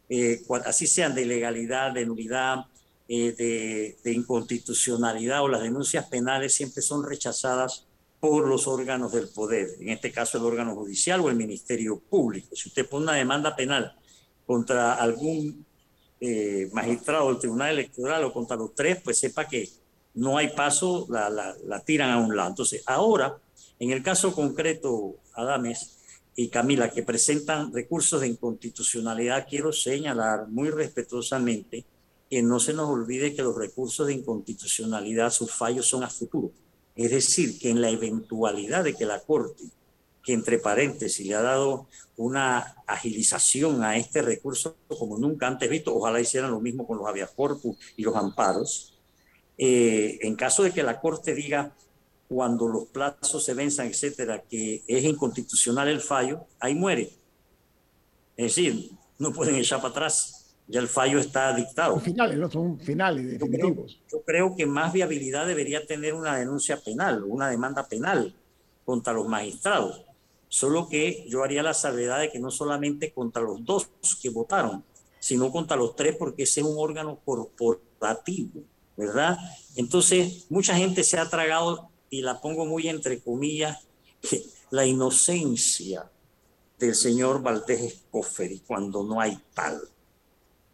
[0.10, 2.66] eh, así sean de ilegalidad, de nulidad,
[3.08, 7.86] eh, de, de, inconstitucionalidad o las denuncias penales, siempre son rechazadas
[8.20, 12.56] por los órganos del poder, en este caso el órgano judicial o el Ministerio Público.
[12.56, 13.96] Si usted pone una demanda penal
[14.46, 15.66] contra algún
[16.72, 19.68] magistrado del Tribunal Electoral o contra los tres, pues sepa que
[20.14, 22.50] no hay paso, la, tiran a un lado.
[22.50, 23.38] Entonces, ahora,
[23.82, 25.98] en el caso concreto Adames
[26.36, 31.84] y Camila, que presentan recursos de inconstitucionalidad, quiero señalar muy respetuosamente
[32.30, 36.52] que no se nos olvide que los recursos de inconstitucionalidad, sus fallos son a futuro.
[36.96, 39.64] Es decir, que en la eventualidad de que la Corte,
[40.24, 45.96] que entre paréntesis le ha dado una agilización a este recurso como nunca antes visto,
[45.96, 49.00] ojalá hicieran lo mismo con los habeas corpus y los amparos,
[49.58, 51.74] eh, en caso de que la Corte diga
[52.34, 57.12] cuando los plazos se venzan, etcétera, que es inconstitucional el fallo, ahí muere.
[58.38, 60.56] Es decir, no pueden echar para atrás.
[60.66, 61.96] Ya el fallo está dictado.
[61.96, 64.00] Son finales, no son finales definitivos.
[64.10, 68.34] Yo creo, que más viabilidad debería tener una denuncia penal, una demanda penal
[68.86, 70.06] contra los magistrados.
[70.48, 73.90] Solo que yo haría la salvedad de que no solamente contra los dos
[74.22, 74.86] que votaron,
[75.20, 78.62] sino contra los tres, porque ese es un órgano corporativo,
[78.96, 79.38] ¿verdad?
[79.76, 83.88] Entonces, mucha gente se ha tragado y la pongo muy entre comillas,
[84.70, 86.12] la inocencia
[86.78, 89.82] del señor Valdés Escoferi cuando no hay tal.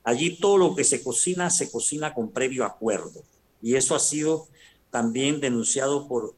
[0.04, 3.24] Allí todo lo que se cocina se cocina con previo acuerdo
[3.62, 4.48] y eso ha sido
[4.90, 6.34] también denunciado por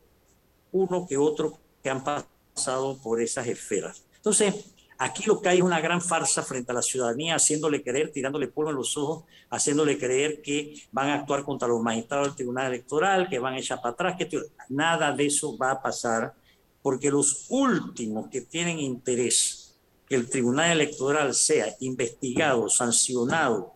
[0.71, 4.03] uno que otro que han pasado por esas esferas.
[4.17, 4.53] Entonces,
[5.01, 8.49] Aquí lo que hay es una gran farsa frente a la ciudadanía, haciéndole creer, tirándole
[8.49, 12.67] polvo en los ojos, haciéndole creer que van a actuar contra los magistrados del Tribunal
[12.67, 14.29] Electoral, que van a echar para atrás, que
[14.67, 16.33] nada de eso va a pasar,
[16.81, 19.73] porque los últimos que tienen interés
[20.05, 23.75] que el Tribunal Electoral sea investigado, sancionado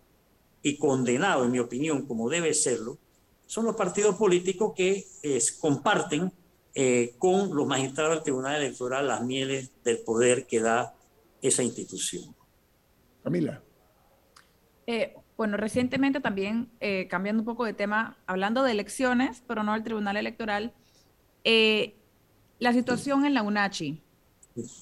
[0.61, 2.97] y condenado, en mi opinión, como debe serlo,
[3.45, 5.07] son los partidos políticos que
[5.61, 6.33] comparten
[6.75, 10.93] eh, con los magistrados del Tribunal Electoral las mieles del poder que da
[11.43, 12.35] esa institución.
[13.23, 13.61] Camila.
[14.87, 19.73] Eh, bueno, recientemente también, eh, cambiando un poco de tema, hablando de elecciones, pero no
[19.73, 20.73] del Tribunal Electoral,
[22.59, 24.01] la situación en la UNACHI,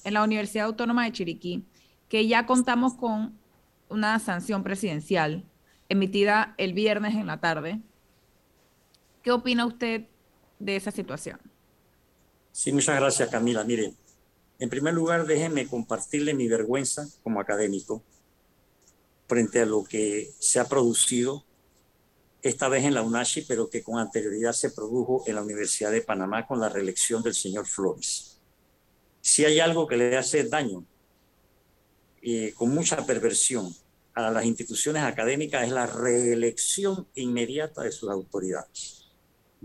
[0.04, 1.64] en la Universidad Autónoma de Chiriquí,
[2.08, 3.36] que ya contamos con
[3.88, 5.44] una sanción presidencial
[5.88, 7.80] emitida el viernes en la tarde.
[9.22, 10.06] ¿Qué opina usted
[10.58, 11.38] de esa situación?
[12.50, 13.64] Sí, muchas gracias, Camila.
[13.64, 13.94] Mire,
[14.62, 18.04] en primer lugar, déjeme compartirle mi vergüenza como académico
[19.26, 21.44] frente a lo que se ha producido
[22.42, 26.02] esta vez en la UNACHI, pero que con anterioridad se produjo en la Universidad de
[26.02, 28.38] Panamá con la reelección del señor Flores.
[29.20, 30.86] Si hay algo que le hace daño,
[32.22, 33.74] eh, con mucha perversión,
[34.14, 39.01] a las instituciones académicas es la reelección inmediata de sus autoridades.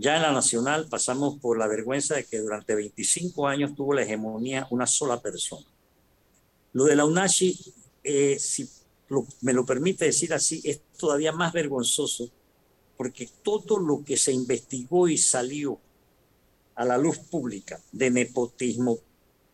[0.00, 4.02] Ya en la nacional pasamos por la vergüenza de que durante 25 años tuvo la
[4.02, 5.66] hegemonía una sola persona.
[6.72, 7.74] Lo de la UNACHI,
[8.04, 8.68] eh, si
[9.40, 12.30] me lo permite decir así, es todavía más vergonzoso
[12.96, 15.80] porque todo lo que se investigó y salió
[16.76, 18.98] a la luz pública de nepotismo,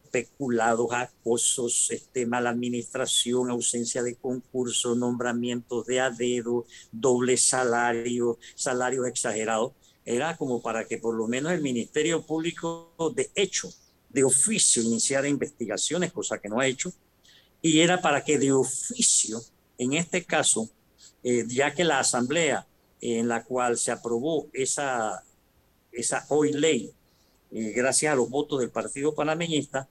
[0.04, 9.06] especulados, acosos, este, mala administración, ausencia de concursos, nombramientos de a dedo, doble salario, salarios
[9.06, 9.72] exagerados,
[10.04, 13.70] era como para que por lo menos el Ministerio Público de hecho,
[14.10, 16.92] de oficio, iniciara investigaciones, cosa que no ha hecho,
[17.62, 19.40] y era para que de oficio,
[19.78, 20.68] en este caso,
[21.22, 22.66] eh, ya que la Asamblea
[23.00, 25.24] en la cual se aprobó esa,
[25.92, 26.92] esa hoy ley,
[27.50, 29.88] eh, gracias a los votos del Partido Panameñista,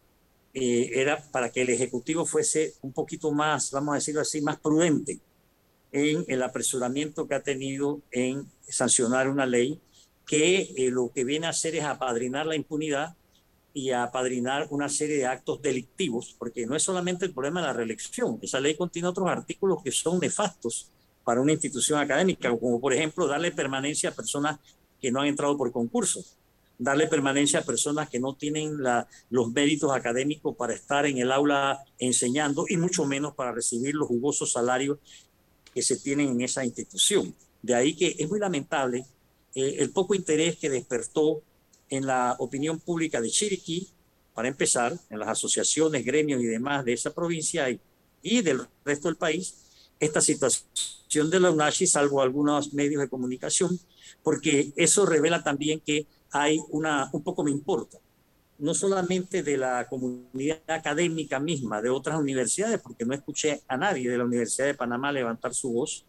[0.54, 4.60] eh, era para que el Ejecutivo fuese un poquito más, vamos a decirlo así, más
[4.60, 5.20] prudente
[5.92, 9.80] en el apresuramiento que ha tenido en sancionar una ley
[10.26, 13.16] que eh, lo que viene a hacer es apadrinar la impunidad
[13.74, 17.74] y apadrinar una serie de actos delictivos, porque no es solamente el problema de la
[17.74, 20.92] reelección, esa ley contiene otros artículos que son nefastos
[21.24, 24.60] para una institución académica, como por ejemplo darle permanencia a personas
[25.02, 26.38] que no han entrado por concursos
[26.78, 28.78] darle permanencia a personas que no tienen
[29.30, 34.08] los méritos académicos para estar en el aula enseñando y mucho menos para recibir los
[34.08, 35.00] jugosos salarios
[35.74, 37.34] que se tienen en esa institución.
[37.62, 39.06] De ahí que es muy lamentable
[39.56, 41.42] eh, el poco interés que despertó
[41.90, 43.88] en la opinión pública de Chiriquí,
[44.34, 47.80] para empezar, en las asociaciones, gremios y demás de esa provincia y,
[48.24, 49.56] y del resto del país,
[50.00, 53.80] esta situación de la UNACHI, salvo algunos medios de comunicación,
[54.24, 58.00] porque eso revela también que hay una, un poco me importa,
[58.58, 64.10] no solamente de la comunidad académica misma, de otras universidades, porque no escuché a nadie
[64.10, 66.06] de la Universidad de Panamá levantar su voz,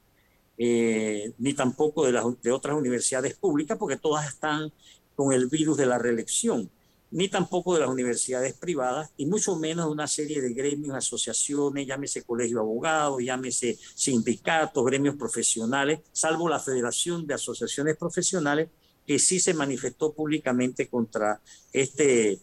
[0.58, 4.72] eh, ni tampoco de, las, de otras universidades públicas, porque todas están
[5.14, 6.70] con el virus de la reelección,
[7.10, 11.86] ni tampoco de las universidades privadas, y mucho menos de una serie de gremios, asociaciones,
[11.86, 18.68] llámese colegio de abogados, llámese sindicatos, gremios profesionales, salvo la Federación de Asociaciones Profesionales,
[19.06, 21.40] que sí se manifestó públicamente contra
[21.72, 22.38] este,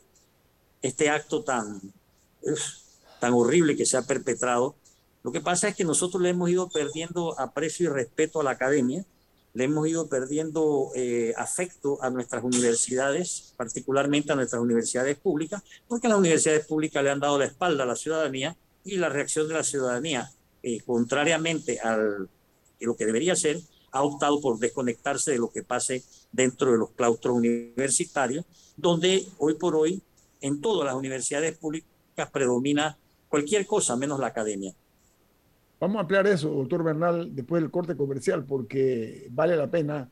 [0.82, 1.82] este acto tan,
[3.20, 4.76] tan horrible que se ha perpetrado.
[5.24, 8.52] Lo que pasa es que nosotros le hemos ido perdiendo aprecio y respeto a la
[8.52, 9.06] academia,
[9.54, 16.08] le hemos ido perdiendo eh, afecto a nuestras universidades, particularmente a nuestras universidades públicas, porque
[16.08, 19.54] las universidades públicas le han dado la espalda a la ciudadanía y la reacción de
[19.54, 20.32] la ciudadanía,
[20.64, 21.98] eh, contrariamente a
[22.80, 23.60] lo que debería ser,
[23.92, 28.46] ha optado por desconectarse de lo que pase dentro de los claustros universitarios,
[28.78, 30.02] donde hoy por hoy
[30.40, 32.98] en todas las universidades públicas predomina
[33.28, 34.74] cualquier cosa menos la academia.
[35.82, 40.12] Vamos a ampliar eso, doctor Bernal, después del corte comercial, porque vale la pena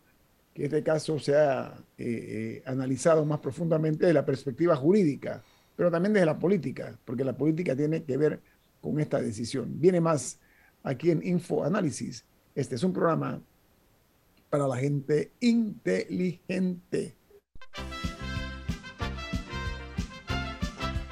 [0.52, 5.44] que este caso sea eh, eh, analizado más profundamente desde la perspectiva jurídica,
[5.76, 8.42] pero también desde la política, porque la política tiene que ver
[8.82, 9.80] con esta decisión.
[9.80, 10.40] Viene más
[10.82, 12.26] aquí en Info Análisis.
[12.56, 13.40] Este es un programa
[14.50, 17.16] para la gente inteligente.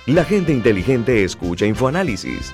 [0.08, 2.54] La gente inteligente escucha InfoAnálisis.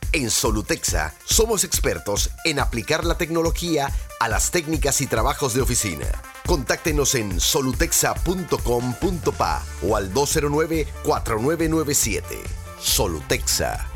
[0.13, 3.89] En Solutexa somos expertos en aplicar la tecnología
[4.19, 6.07] a las técnicas y trabajos de oficina
[6.45, 12.23] Contáctenos en solutexa.com.pa o al 209-4997.
[12.79, 13.87] Solutexa.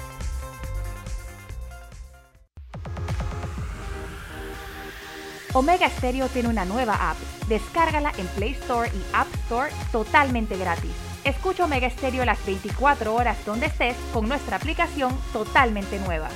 [5.54, 7.18] Omega Stereo tiene una nueva app.
[7.48, 10.92] Descárgala en Play Store y App Store totalmente gratis.
[11.26, 16.30] Escucha Omega Stereo las 24 horas donde estés con nuestra aplicación totalmente nueva.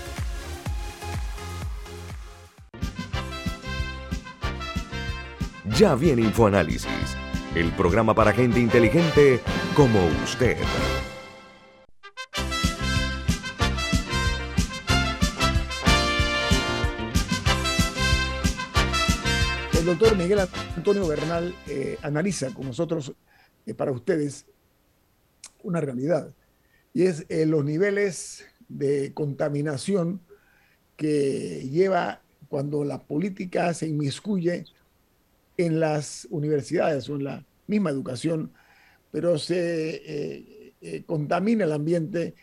[5.77, 7.15] Ya viene InfoAnálisis,
[7.53, 9.39] el programa para gente inteligente
[9.75, 10.57] como usted.
[19.77, 20.39] El doctor Miguel
[20.75, 23.13] Antonio Bernal eh, analiza con nosotros,
[23.67, 24.47] eh, para ustedes,
[25.63, 26.33] una realidad,
[26.93, 30.21] y es eh, los niveles de contaminación
[30.95, 34.65] que lleva cuando la política se inmiscuye
[35.57, 38.51] en las universidades o en la misma educación,
[39.11, 42.33] pero se eh, eh, contamina el ambiente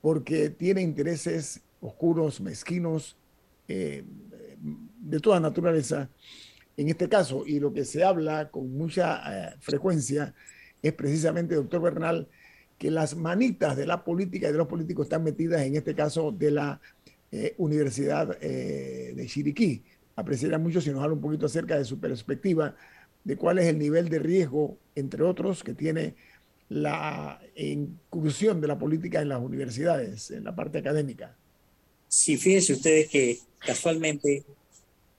[0.00, 3.16] porque tiene intereses oscuros, mezquinos,
[3.66, 4.04] eh,
[5.00, 6.08] de toda naturaleza.
[6.76, 10.34] En este caso, y lo que se habla con mucha frecuencia
[10.80, 12.28] es precisamente, doctor Bernal,
[12.78, 16.32] que las manitas de la política y de los políticos están metidas en este caso
[16.32, 16.80] de la
[17.58, 19.82] Universidad de Chiriquí
[20.18, 22.74] apreciaría mucho si nos habla un poquito acerca de su perspectiva
[23.22, 26.16] de cuál es el nivel de riesgo, entre otros, que tiene
[26.68, 31.36] la incursión de la política en las universidades, en la parte académica.
[32.08, 34.44] Sí, fíjense ustedes que casualmente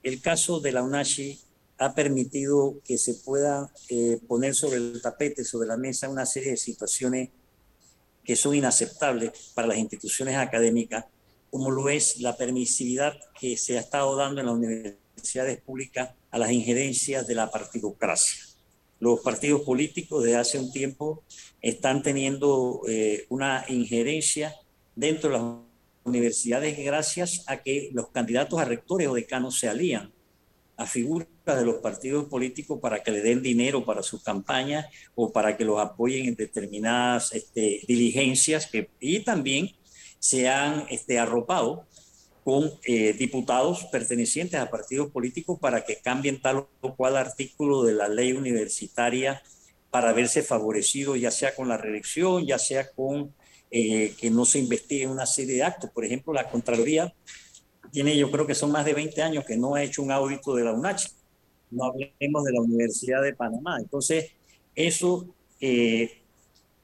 [0.04, 1.40] el caso de la UNACHI
[1.78, 6.52] ha permitido que se pueda eh, poner sobre el tapete, sobre la mesa, una serie
[6.52, 7.30] de situaciones
[8.24, 11.06] que son inaceptables para las instituciones académicas
[11.50, 16.38] como lo es la permisividad que se ha estado dando en las universidades públicas a
[16.38, 18.44] las injerencias de la partidocracia.
[19.00, 21.24] Los partidos políticos desde hace un tiempo
[21.62, 24.56] están teniendo eh, una injerencia
[24.96, 25.46] dentro de las
[26.04, 30.14] universidades gracias a que los candidatos a rectores o decanos se alían
[30.80, 35.30] a figuras de los partidos políticos para que le den dinero para sus campañas o
[35.30, 39.72] para que los apoyen en determinadas este, diligencias que, y también
[40.20, 41.86] se han este, arropado
[42.46, 47.94] con eh, diputados pertenecientes a partidos políticos para que cambien tal o cual artículo de
[47.94, 49.44] la ley universitaria
[49.92, 53.36] para verse favorecido, ya sea con la reelección, ya sea con
[53.70, 55.90] eh, que no se investigue una serie de actos.
[55.90, 57.14] Por ejemplo, la Contraloría
[57.92, 60.56] tiene, yo creo que son más de 20 años que no ha hecho un audito
[60.56, 61.08] de la UNACH.
[61.72, 63.78] No hablemos de la Universidad de Panamá.
[63.80, 64.32] Entonces,
[64.76, 65.28] eso
[65.62, 66.22] eh,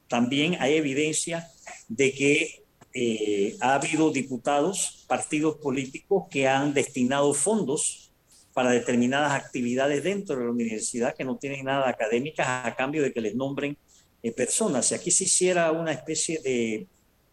[0.08, 1.48] también hay evidencia
[1.88, 8.12] de que eh, ha habido diputados, partidos políticos que han destinado fondos
[8.54, 13.12] para determinadas actividades dentro de la universidad que no tienen nada académicas a cambio de
[13.12, 13.76] que les nombren
[14.22, 14.86] eh, personas.
[14.86, 16.86] Si aquí se hiciera una especie de,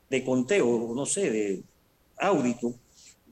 [0.09, 1.63] de conteo, no sé, de
[2.17, 2.75] audito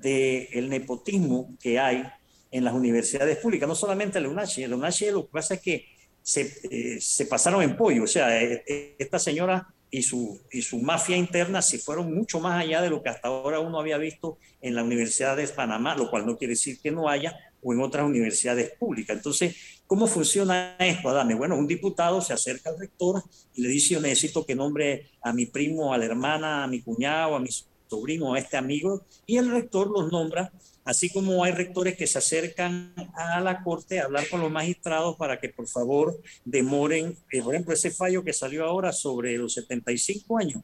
[0.02, 2.04] del el nepotismo que hay
[2.52, 4.64] en las universidades públicas, no solamente en la UNACHI.
[4.64, 5.86] En la UNACHI lo que pasa es que
[6.22, 8.04] se, eh, se pasaron en pollo.
[8.04, 12.82] O sea, esta señora y su, y su mafia interna se fueron mucho más allá
[12.82, 16.26] de lo que hasta ahora uno había visto en la Universidad de Panamá, lo cual
[16.26, 19.18] no quiere decir que no haya, o en otras universidades públicas.
[19.18, 21.36] Entonces, ¿cómo funciona esto, Adame?
[21.36, 23.22] Bueno, un diputado se acerca al rector
[23.54, 26.82] y le dice, yo necesito que nombre a mi primo, a la hermana, a mi
[26.82, 27.50] cuñado, a mi
[27.92, 30.52] sobrino, a este amigo, y el rector los nombra
[30.84, 35.16] así como hay rectores que se acercan a la corte a hablar con los magistrados
[35.16, 39.54] para que por favor demoren, eh, por ejemplo, ese fallo que salió ahora sobre los
[39.54, 40.64] 75 años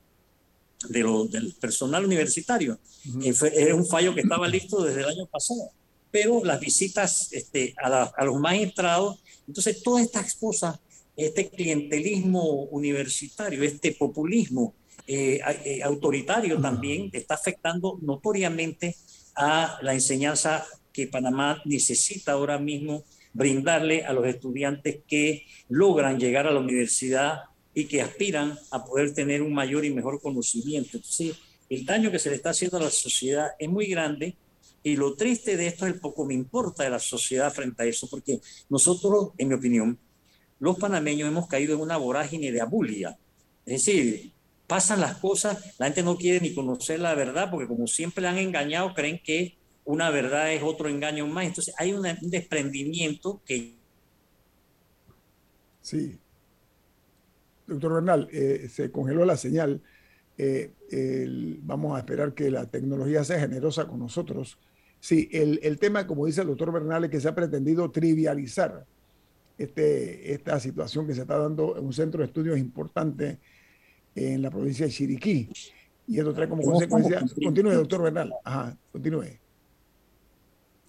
[0.90, 2.80] de del personal universitario,
[3.24, 3.42] es
[3.74, 5.72] un fallo que estaba listo desde el año pasado,
[6.12, 10.80] pero las visitas este, a, los magistrados, entonces todas estas cosas,
[11.16, 14.76] este clientelismo universitario, este populismo
[15.08, 18.96] eh, eh, autoritario también está afectando notoriamente
[19.36, 26.46] a la enseñanza que Panamá necesita ahora mismo brindarle a los estudiantes que logran llegar
[26.46, 27.44] a la universidad
[27.74, 30.98] y que aspiran a poder tener un mayor y mejor conocimiento.
[30.98, 31.38] Entonces,
[31.70, 34.36] el daño que se le está haciendo a la sociedad es muy grande
[34.84, 37.86] y lo triste de esto es el poco me importa de la sociedad frente a
[37.86, 38.40] eso, porque
[38.70, 40.00] nosotros, en mi opinión,
[40.60, 43.18] los panameños hemos caído en una vorágine de abulia.
[43.66, 44.32] Es decir,
[44.68, 48.28] pasan las cosas, la gente no quiere ni conocer la verdad porque como siempre le
[48.28, 51.46] han engañado, creen que una verdad es otro engaño más.
[51.46, 53.76] Entonces hay un desprendimiento que...
[55.82, 56.18] Sí.
[57.66, 59.82] Doctor Bernal, eh, se congeló la señal.
[60.38, 60.74] Eh,
[61.64, 64.60] vamos a esperar que la tecnología sea generosa con nosotros.
[65.00, 68.86] Sí, el, el tema, como dice el doctor Bernal, es que se ha pretendido trivializar
[69.58, 73.40] este, esta situación que se está dando en un centro de estudios importante
[74.18, 75.50] en la provincia de Chiriquí.
[76.08, 77.24] Y esto trae como consecuencia.
[77.44, 78.34] Continúe, doctor Bernal.
[78.44, 79.40] Ajá, continúe.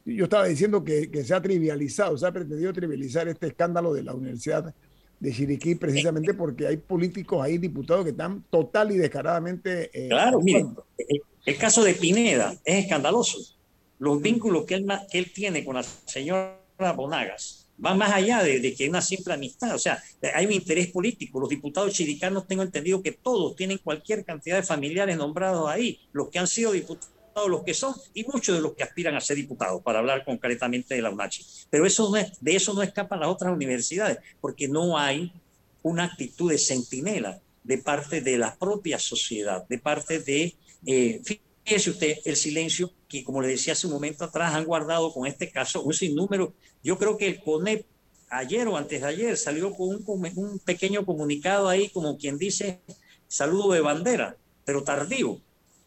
[0.04, 4.02] Yo estaba diciendo que, que, se ha trivializado, se ha pretendido trivializar este escándalo de
[4.02, 4.74] la Universidad
[5.20, 9.90] de Chiriquí precisamente porque hay políticos ahí, diputados que están total y descaradamente.
[9.92, 10.74] Eh, claro, miren,
[11.44, 13.38] el, caso de Pineda es escandaloso.
[13.98, 16.56] Los vínculos que él, que él tiene con la señora
[16.96, 19.74] Bonagas va más allá de, de, que una simple amistad.
[19.74, 20.02] O sea,
[20.34, 21.40] hay un interés político.
[21.40, 26.28] Los diputados chiricanos tengo entendido que todos tienen cualquier cantidad de familiares nombrados ahí, los
[26.28, 29.36] que han sido diputados, los que son, y muchos de los que aspiran a ser
[29.36, 31.44] diputados, para hablar concretamente de la UNACHI.
[31.70, 35.32] Pero eso no es, de eso no escapan las otras universidades, porque no hay
[35.82, 40.54] una actitud de centinela de parte de la propia sociedad, de parte de...
[40.86, 41.22] Eh,
[41.68, 45.26] fíjese usted el silencio que, como le decía hace un momento atrás, han guardado con
[45.26, 46.54] este caso un sinnúmero.
[46.82, 47.84] Yo creo que el CONEP
[48.30, 52.80] ayer o antes de ayer salió con un, un pequeño comunicado ahí, como quien dice,
[53.26, 55.42] saludo de bandera, pero tardío.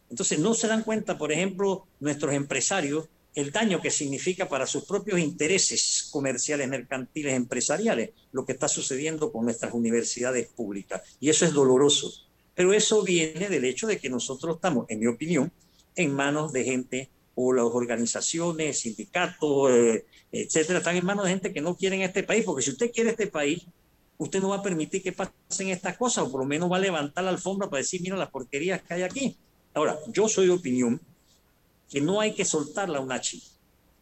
[0.08, 4.84] Entonces no se dan cuenta, por ejemplo, nuestros empresarios, el daño que significa para sus
[4.84, 11.02] propios intereses comerciales, mercantiles, empresariales, lo que está sucediendo con nuestras universidades públicas.
[11.18, 12.12] Y eso es doloroso.
[12.54, 15.50] Pero eso viene del hecho de que nosotros estamos, en mi opinión,
[15.96, 21.52] en manos de gente o las organizaciones, sindicatos, eh, etcétera, están en manos de gente
[21.52, 23.66] que no quieren este país, porque si usted quiere este país,
[24.18, 26.80] usted no va a permitir que pasen estas cosas, o por lo menos va a
[26.80, 29.36] levantar la alfombra para decir, mira las porquerías que hay aquí.
[29.74, 31.00] Ahora, yo soy de opinión
[31.88, 33.42] que no hay que soltar la UNACHI,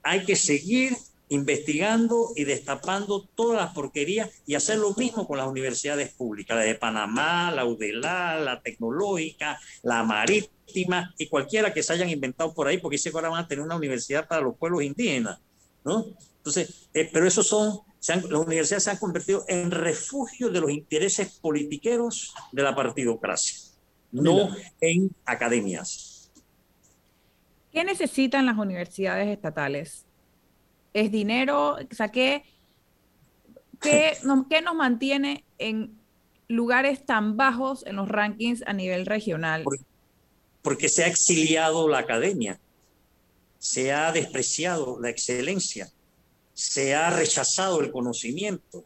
[0.03, 0.97] hay que seguir
[1.31, 6.65] investigando y destapando todas las porquerías y hacer lo mismo con las universidades públicas, la
[6.65, 12.67] de Panamá, la UDELA, la Tecnológica, la Marítima y cualquiera que se hayan inventado por
[12.67, 15.39] ahí, porque dice que ahora van a tener una universidad para los pueblos indígenas,
[15.85, 16.05] ¿no?
[16.39, 17.79] Entonces, eh, pero esos son,
[18.09, 23.57] las universidades se han convertido en refugio de los intereses politiqueros de la partidocracia,
[24.11, 24.49] no
[24.81, 26.33] en academias.
[27.71, 30.07] ¿Qué necesitan las universidades estatales?
[30.93, 31.75] ¿Es dinero?
[31.75, 32.45] O sea, ¿qué,
[33.81, 34.17] qué,
[34.51, 35.99] qué nos mantiene en
[36.49, 39.65] lugares tan bajos en los rankings a nivel regional?
[40.63, 42.61] porque se ha exiliado la academia,
[43.59, 45.91] se ha despreciado la excelencia,
[46.55, 48.85] se ha rechazado el conocimiento,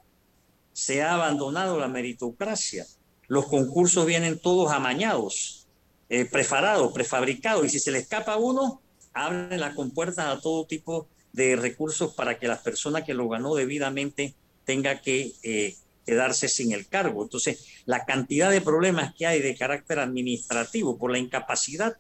[0.72, 2.86] se ha abandonado la meritocracia.
[3.26, 5.66] Los concursos vienen todos amañados,
[6.08, 8.80] eh, preparados, prefabricados, y si se le escapa uno,
[9.12, 13.56] abren las compuertas a todo tipo de recursos para que la persona que lo ganó
[13.56, 15.74] debidamente tenga que eh,
[16.06, 17.24] quedarse sin el cargo.
[17.24, 21.96] Entonces, la cantidad de problemas que hay de carácter administrativo por la incapacidad,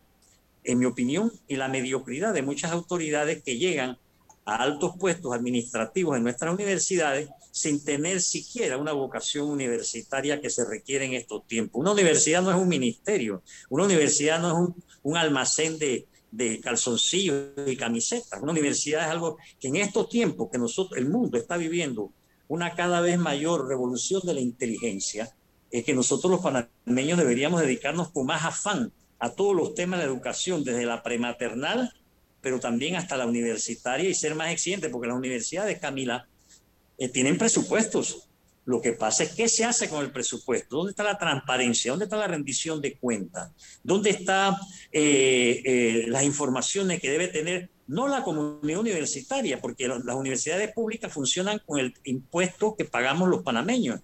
[0.62, 3.98] en mi opinión, y la mediocridad de muchas autoridades que llegan
[4.44, 10.64] a altos puestos administrativos en nuestras universidades sin tener siquiera una vocación universitaria que se
[10.64, 11.80] requiere en estos tiempos.
[11.80, 16.06] Una universidad no es un ministerio, una universidad no es un, un almacén de,
[16.36, 18.42] de calzoncillos y camisetas.
[18.42, 22.10] Una universidad es algo que en estos tiempos que nosotros, el mundo está viviendo
[22.48, 25.34] una cada vez mayor revolución de la inteligencia,
[25.70, 30.06] es que nosotros los panameños deberíamos dedicarnos con más afán a todos los temas de
[30.06, 31.92] educación, desde la prematernal,
[32.40, 36.28] pero también hasta la universitaria y ser más exigentes, porque las universidades, Camila,
[36.98, 38.28] eh, tienen presupuestos.
[38.66, 42.06] Lo que pasa es qué se hace con el presupuesto, dónde está la transparencia, dónde
[42.06, 43.50] está la rendición de cuentas,
[43.82, 44.54] dónde están
[44.90, 51.12] eh, eh, las informaciones que debe tener no la comunidad universitaria, porque las universidades públicas
[51.12, 54.00] funcionan con el impuesto que pagamos los panameños.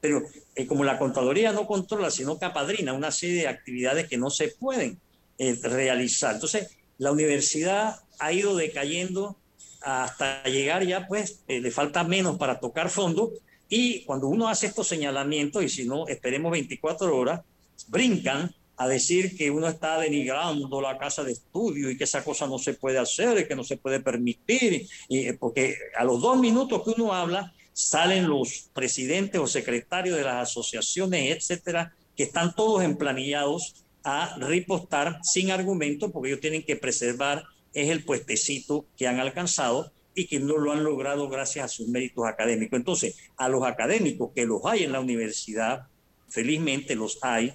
[0.00, 0.22] Pero
[0.54, 4.30] eh, como la contaduría no controla, sino que apadrina una serie de actividades que no
[4.30, 5.00] se pueden
[5.36, 6.34] realizar.
[6.34, 9.36] Entonces, la universidad ha ido decayendo
[9.82, 13.32] hasta llegar ya, pues, le falta menos para tocar fondo.
[13.68, 17.40] Y cuando uno hace estos señalamientos, y si no, esperemos 24 horas,
[17.88, 22.46] brincan a decir que uno está denigrando la casa de estudio y que esa cosa
[22.46, 26.38] no se puede hacer y que no se puede permitir, y, porque a los dos
[26.38, 32.54] minutos que uno habla salen los presidentes o secretarios de las asociaciones, etcétera, que están
[32.54, 39.08] todos emplanillados a ripostar sin argumento porque ellos tienen que preservar es el puestecito que
[39.08, 42.78] han alcanzado y que no lo han logrado gracias a sus méritos académicos.
[42.78, 45.88] Entonces, a los académicos que los hay en la universidad,
[46.28, 47.54] felizmente los hay,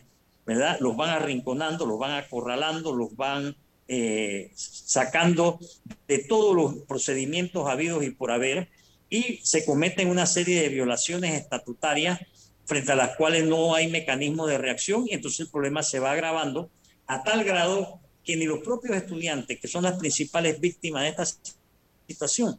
[0.80, 3.56] los van arrinconando, los van acorralando, los van
[3.88, 5.60] eh, sacando
[6.08, 8.70] de todos los procedimientos habidos y por haber,
[9.10, 12.20] y se cometen una serie de violaciones estatutarias
[12.66, 16.12] frente a las cuales no hay mecanismo de reacción, y entonces el problema se va
[16.12, 16.70] agravando
[17.08, 21.40] a tal grado que ni los propios estudiantes, que son las principales víctimas de estas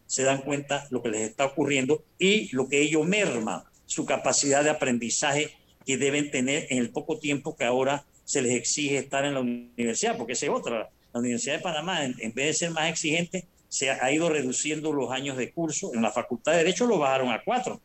[0.07, 4.63] se dan cuenta lo que les está ocurriendo y lo que ello merma su capacidad
[4.63, 5.51] de aprendizaje
[5.85, 9.41] que deben tener en el poco tiempo que ahora se les exige estar en la
[9.41, 10.91] universidad, porque esa es otra.
[11.13, 15.11] La Universidad de Panamá, en, vez de ser más exigente, se ha ido reduciendo los
[15.11, 15.93] años de curso.
[15.95, 17.81] En la Facultad de Derecho lo bajaron a cuatro.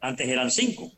[0.00, 0.92] Antes eran cinco.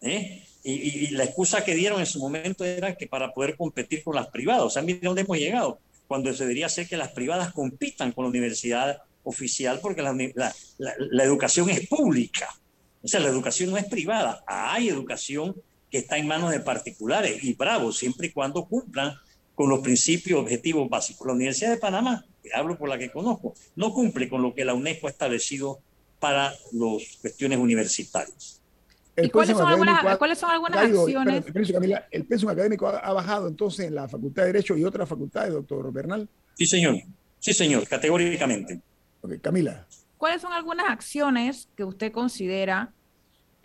[0.00, 0.44] ¿eh?
[0.62, 4.28] Y, la excusa que dieron en su momento era que para poder competir con las
[4.28, 4.62] privadas.
[4.62, 5.80] O sea, dónde hemos llegado.
[6.08, 10.16] Cuando debería ser que las privadas compitan con la universidad oficial porque la,
[10.76, 12.48] la educación es pública.
[13.02, 14.42] O sea, la educación no es privada.
[14.46, 15.54] Hay educación
[15.90, 19.14] que está en manos de particulares y bravo, siempre y cuando cumplan
[19.54, 21.26] con los principios objetivos básicos.
[21.26, 24.64] La Universidad de Panamá, que hablo por la que conozco, no cumple con lo que
[24.64, 25.80] la UNESCO ha establecido
[26.20, 28.57] para las cuestiones universitarias.
[29.22, 31.44] ¿Y cuáles son, algunas, ¿cuáles son, algunas, acciones?
[32.10, 35.92] el pensum académico ha, bajado entonces en la Facultad de Derecho y otras facultades, doctor
[35.92, 36.28] Bernal.
[36.54, 36.96] Sí, señor.
[37.38, 38.80] Sí, señor, categóricamente.
[39.20, 39.86] Ok, Camila.
[40.16, 42.92] ¿Cuáles son algunas acciones que usted considera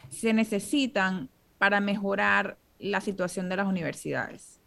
[0.09, 4.59] se necesitan para mejorar la situación de las universidades?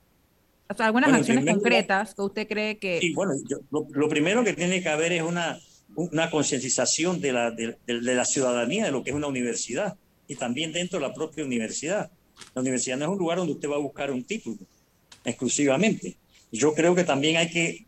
[0.69, 2.99] O sea, algunas acciones concretas que usted cree que...
[3.01, 3.33] Sí, bueno,
[3.71, 5.59] lo, primero que tiene que haber es una,
[5.95, 9.97] una concientización de la, de, la ciudadanía de lo que es una universidad
[10.29, 12.11] y también dentro de la propia universidad.
[12.55, 14.59] La universidad no es un lugar donde usted va a buscar un título
[15.25, 16.17] exclusivamente.
[16.53, 17.87] Yo creo que también hay que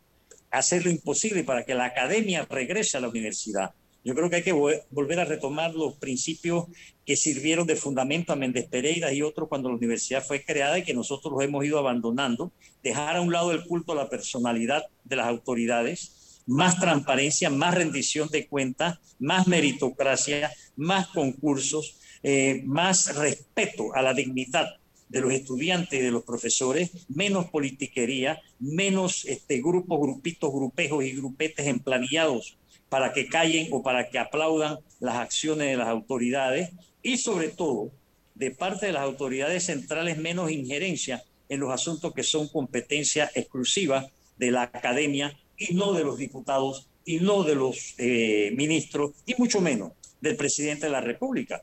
[0.50, 3.72] hacer lo imposible para que la academia regrese a la universidad.
[4.04, 6.66] Yo creo que hay que volver a retomar los principios
[7.04, 10.84] que sirvieron de fundamento a Méndez Pereira y otros cuando la universidad fue creada y
[10.84, 12.52] que nosotros los hemos ido abandonando.
[12.82, 17.74] Dejar a un lado el culto a la personalidad de las autoridades, más transparencia, más
[17.74, 24.76] rendición de cuentas, más meritocracia, más concursos, eh, más respeto a la dignidad
[25.08, 31.12] de los estudiantes y de los profesores, menos politiquería, menos este, grupos, grupitos, grupejos y
[31.12, 32.58] grupetes emplanillados
[32.88, 36.70] para que callen o para que aplaudan las acciones de las autoridades
[37.02, 37.90] y sobre todo
[38.34, 44.06] de parte de las autoridades centrales menos injerencia en los asuntos que son competencia exclusiva
[44.36, 49.34] de la academia y no de los diputados y no de los eh, ministros y
[49.38, 51.62] mucho menos del presidente de la República.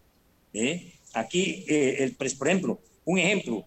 [0.55, 0.93] ¿Eh?
[1.13, 3.65] Aquí, eh, el, por ejemplo, un ejemplo,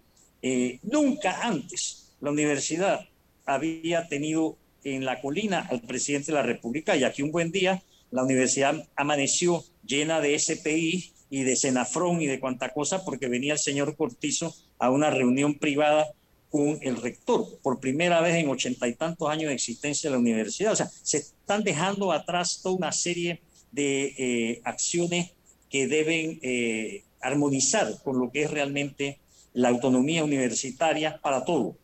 [0.82, 3.09] nunca antes la universidad
[3.45, 7.82] había tenido en la colina al presidente de la República y aquí un buen día
[8.11, 13.55] la universidad amaneció llena de SPI y de Senafrón y de cuanta cosa porque venía
[13.55, 16.07] el señor Cortizo a una reunión privada
[16.51, 20.20] con el rector por primera vez en ochenta y tantos años de existencia de la
[20.20, 20.72] universidad.
[20.72, 25.32] O sea, se están dejando atrás toda una serie de eh, acciones
[25.70, 29.18] que deben eh, armonizar con lo que es realmente
[29.52, 31.76] la autonomía universitaria para todo.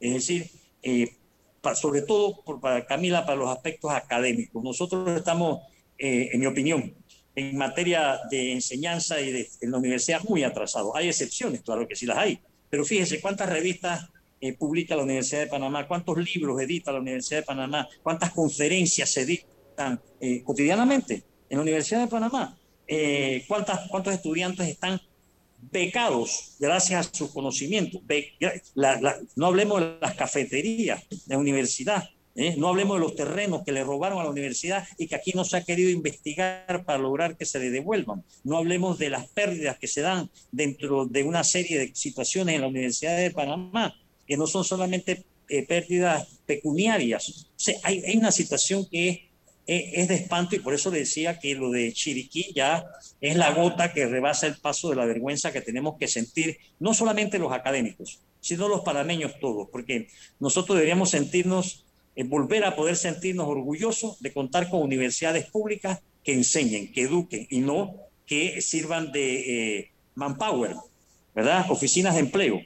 [0.00, 0.50] Es decir,
[0.82, 1.10] eh,
[1.74, 4.62] sobre todo para Camila, para los aspectos académicos.
[4.62, 5.60] Nosotros estamos,
[5.98, 6.94] eh, en mi opinión,
[7.34, 10.92] en materia de enseñanza y de, en la universidad muy atrasados.
[10.94, 14.08] Hay excepciones, claro que sí las hay, pero fíjese cuántas revistas
[14.40, 19.10] eh, publica la Universidad de Panamá, cuántos libros edita la Universidad de Panamá, cuántas conferencias
[19.10, 22.58] se dictan eh, cotidianamente en la Universidad de Panamá,
[23.46, 25.00] cuántas, cuántos estudiantes están
[25.70, 28.00] becados gracias a sus conocimientos.
[29.36, 32.54] no hablemos de las cafeterías de la universidad, ¿eh?
[32.56, 35.44] no hablemos de los terrenos que le robaron a la universidad y que aquí no
[35.44, 38.24] se ha querido investigar para lograr que se le devuelvan.
[38.44, 42.62] No hablemos de las pérdidas que se dan dentro de una serie de situaciones en
[42.62, 43.94] la Universidad de Panamá,
[44.26, 47.48] que no son solamente eh, pérdidas pecuniarias.
[47.82, 49.18] hay, hay una situación que es
[49.66, 52.84] es de espanto y por eso decía que lo de Chiriquí ya
[53.20, 56.94] es la gota que rebasa el paso de la vergüenza que tenemos que sentir, no
[56.94, 60.08] solamente los académicos, sino los panameños todos, porque
[60.40, 61.84] nosotros deberíamos sentirnos,
[62.16, 67.46] eh, volver a poder sentirnos orgullosos de contar con universidades públicas que enseñen, que eduquen
[67.50, 67.94] y no
[68.26, 70.74] que sirvan de eh, manpower,
[71.34, 71.70] ¿verdad?
[71.70, 72.60] Oficinas de empleo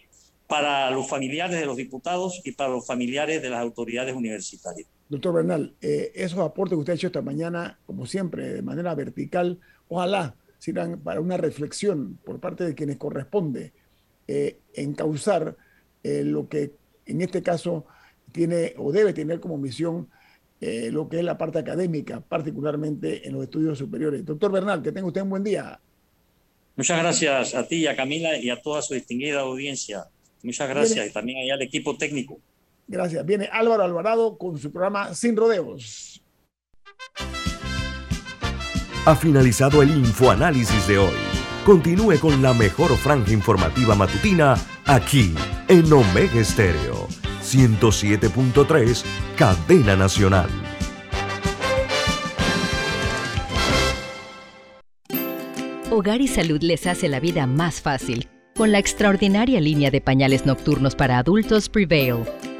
[0.46, 4.86] para los familiares de los diputados y para los familiares de las autoridades universitarias.
[5.08, 8.94] Doctor Bernal, eh, esos aportes que usted ha hecho esta mañana, como siempre, de manera
[8.94, 13.72] vertical, ojalá sirvan para una reflexión por parte de quienes corresponde
[14.26, 15.56] eh, encauzar
[16.02, 16.72] eh, lo que
[17.04, 17.84] en este caso
[18.32, 20.08] tiene o debe tener como misión
[20.60, 24.24] eh, lo que es la parte académica, particularmente en los estudios superiores.
[24.24, 25.78] Doctor Bernal, que tenga usted un buen día.
[26.76, 30.06] Muchas gracias a ti, a Camila y a toda su distinguida audiencia.
[30.42, 32.38] Muchas gracias y también al equipo técnico.
[32.86, 33.24] Gracias.
[33.24, 36.22] Viene Álvaro Alvarado con su programa Sin Rodeos.
[39.06, 41.14] Ha finalizado el infoanálisis de hoy.
[41.66, 44.54] Continúe con la mejor franja informativa matutina
[44.86, 45.34] aquí
[45.68, 47.08] en Omega Estéreo
[47.42, 49.04] 107.3,
[49.36, 50.48] Cadena Nacional.
[55.90, 60.46] Hogar y Salud les hace la vida más fácil con la extraordinaria línea de pañales
[60.46, 62.24] nocturnos para adultos Prevail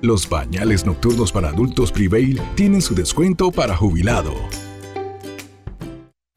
[0.00, 4.32] Los pañales nocturnos para adultos Prevail tienen su descuento para jubilado.